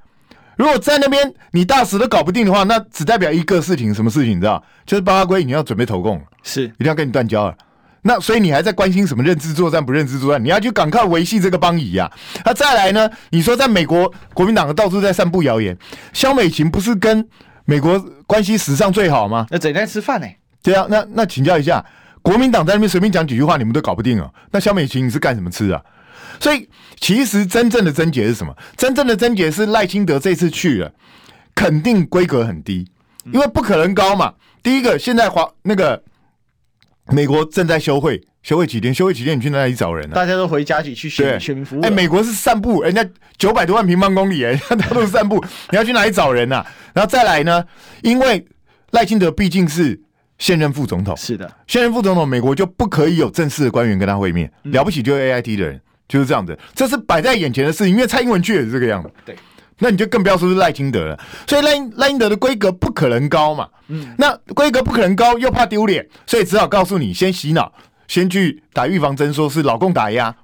[0.55, 4.63] 如果在那边你大使都搞不定的话，那只代表一个事情，什么事情你知道？
[4.85, 7.55] 就是巴拉圭你要准备投共，是一定要跟你断交了。
[8.03, 10.43] 那所以你还在关心什么认知作战不认知作战？
[10.43, 12.11] 你要去赶快维系这个邦谊啊！
[12.45, 13.09] 那再来呢？
[13.31, 15.75] 你说在美国国民党到处在散布谣言，
[16.13, 17.27] 肖美琴不是跟
[17.65, 19.47] 美国关系史上最好吗？
[19.49, 20.27] 那整天吃饭呢？
[20.61, 21.85] 对啊，那那请教一下，
[22.21, 24.29] 国民党在那边随便讲几句话，你们都搞不定啊？
[24.51, 25.81] 那萧美琴你是干什么吃啊？
[26.39, 26.67] 所以，
[26.99, 28.53] 其实真正的症结是什么？
[28.75, 30.91] 真正的症结是赖清德这次去了，
[31.53, 32.89] 肯定规格很低，
[33.25, 34.33] 因为不可能高嘛。
[34.61, 36.01] 第一个，现在华那个
[37.07, 38.93] 美国正在休会，休会几天？
[38.93, 39.37] 休会几天？
[39.37, 40.15] 你去哪里找人呢、啊？
[40.15, 41.81] 大家都回家去去选选民服务。
[41.81, 43.03] 哎，美国是散步，人家
[43.37, 46.63] 九百多万平方公里，哎，他都是散步，你要去哪里找人啊？
[46.93, 47.65] 然后再来呢？
[48.03, 48.45] 因为
[48.91, 49.99] 赖清德毕竟是
[50.37, 55.81] 现任副总统，是的，现任副总统，美国就不可以有正式的官员跟他会面，嗯、了不起就是 AIT 的人。
[56.05, 57.95] 就是这样子，这是摆在眼前的事情。
[57.95, 59.35] 因为蔡英文去也是这个样子，对，
[59.79, 61.19] 那你就更不要说是赖清德了。
[61.47, 67.71] 所以赖赖清德的规格不可能高嘛，嗯，那规格不可能高，又怕丢脸，所以只好告诉你，先洗脑，
[68.07, 70.35] 先去打预防针，说是老共打压。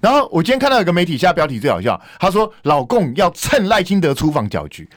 [0.00, 4.88] 然后我今天看到有个媒体下标题最好笑，他说老共要趁赖清德出访搅局，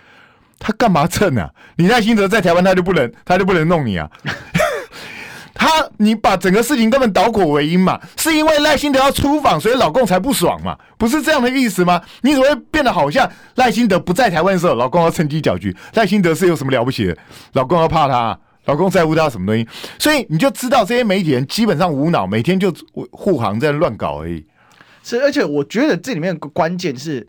[0.59, 1.49] 他干嘛趁啊？
[1.77, 4.09] 你赖清德在台湾，他就不能，他就不能弄你啊？
[5.59, 7.99] 他，你把整个事情根本倒果为因嘛？
[8.17, 10.77] 是因为赖清德要出访，所以老共才不爽嘛？
[10.99, 11.99] 不是这样的意思吗？
[12.21, 15.75] 你怎么会变得好像赖清德不在台湾的时候，老共要趁机搅局？
[15.93, 17.17] 赖清德是有什么了不起的？
[17.53, 18.37] 老共要怕他？
[18.67, 19.67] 老公在乎他什么东西？
[19.99, 22.73] 所以你就知道这些媒体人基本上无脑，每天就
[23.11, 24.45] 护航在乱搞而已。
[25.03, 27.27] 是，而且我觉得这里面关键是，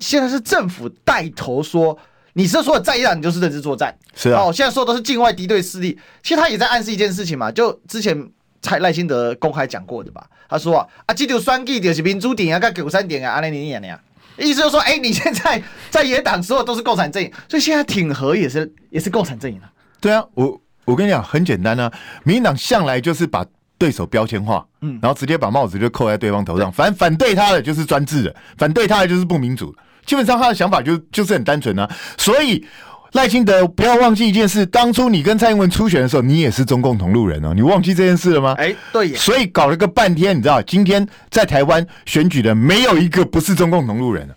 [0.00, 1.96] 现在是政府带头说。
[2.38, 4.42] 你是说在伊朗，你就是认知作战，是啊。
[4.42, 7.50] 哦，现在说都是境外敌对势力，其实他也在暗示一件事情嘛。
[7.50, 8.30] 就之前
[8.60, 13.98] 蔡赖清德公开讲过的吧，他说啊，啊，这条选举就是民主点啊，跟九三点啊，安尼你演的呀。
[14.36, 19.72] 意思就是说，哎、欸，你现在 在野党所有都是共产阵营，所以现在挺和也是也是共产阵营啊。
[19.98, 21.92] 对啊，我我跟你讲很简单啊，
[22.24, 23.44] 民进党向来就是把
[23.76, 29.76] 对手标签化，嗯，然后直接把帽子就扣在对方头上，反正反对他的就是专制的，反对他的就是不民主。
[30.06, 32.64] 基本上他的想法就就是很单纯啊，所以
[33.12, 38.54] 赖清德不要忘记一件事，当初你跟蔡英文初选的时候，你也是中共同路人哦，你忘记这件事了吗？
[38.56, 44.28] 哎，对，所以搞了个半天，你知道，今天在台湾选举的没有一个不是中共同路人，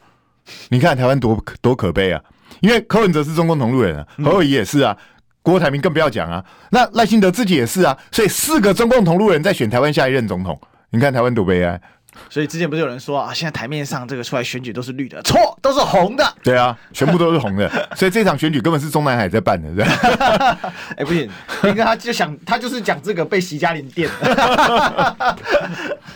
[0.70, 2.22] 你看台湾多多可悲啊！
[2.62, 4.98] 因为柯文哲是中共同路人啊，侯友宜也是啊，
[5.42, 10.60] 郭台铭更不要讲啊，那赖清德自己也是啊，所以四个中共同路人在选台湾下一任总统，
[10.92, 11.82] 你看台湾多悲哀。
[12.30, 16.34] 所以之前不是有人说啊，现在台面上这个出来选举都是绿的，错，都是红的。
[16.44, 17.70] 对啊，全部都是红的。
[17.96, 20.58] 所以这场选举根本是中南海在办的，是吧？
[20.92, 21.30] 哎、欸，不行，
[21.62, 24.10] 斌哥他就想，他就是讲这个被习家林电。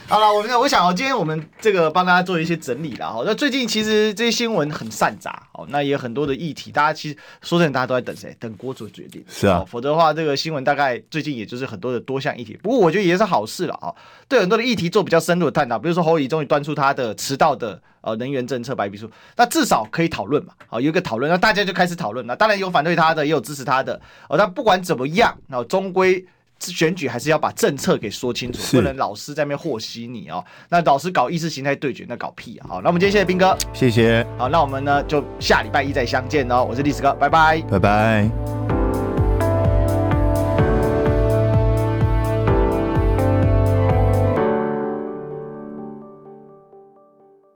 [0.07, 3.23] 好了，我们我想哦，今天我们这个帮大家做一些整理了哈。
[3.25, 8.35] 那最近其实这些新闻很散杂哦，那也有很多的议题，大家其实说真的，大家都在等谁？
[8.39, 9.23] 等郭做决定。
[9.27, 12.59] 是啊，否则的话，这个新闻大概最近也就是很多的多项议题。
[12.61, 13.93] 不过我觉得也是好事了啊，
[14.27, 15.92] 对很多的议题做比较深入的探讨，比如。
[15.93, 26.25] 说侯友宜终于端出他的迟到的呃能源政策白皮书，那至少可以讨论嘛，好有一个讨论，那大家就开始讨论，了当然有反对他的，也有支持他的，哦，但不管怎么样，那终归
[26.59, 30.43] 选举还是要把政策给说清楚，不能老是在那边和稀泥哦。
[30.69, 32.67] 那老是搞意识形态对决，那搞屁啊！
[32.69, 34.25] 好，那我们今天谢谢斌哥，谢谢。
[34.37, 36.63] 好，那我们呢就下礼拜一再相见哦。
[36.63, 38.82] 我是历史哥，拜拜，拜拜。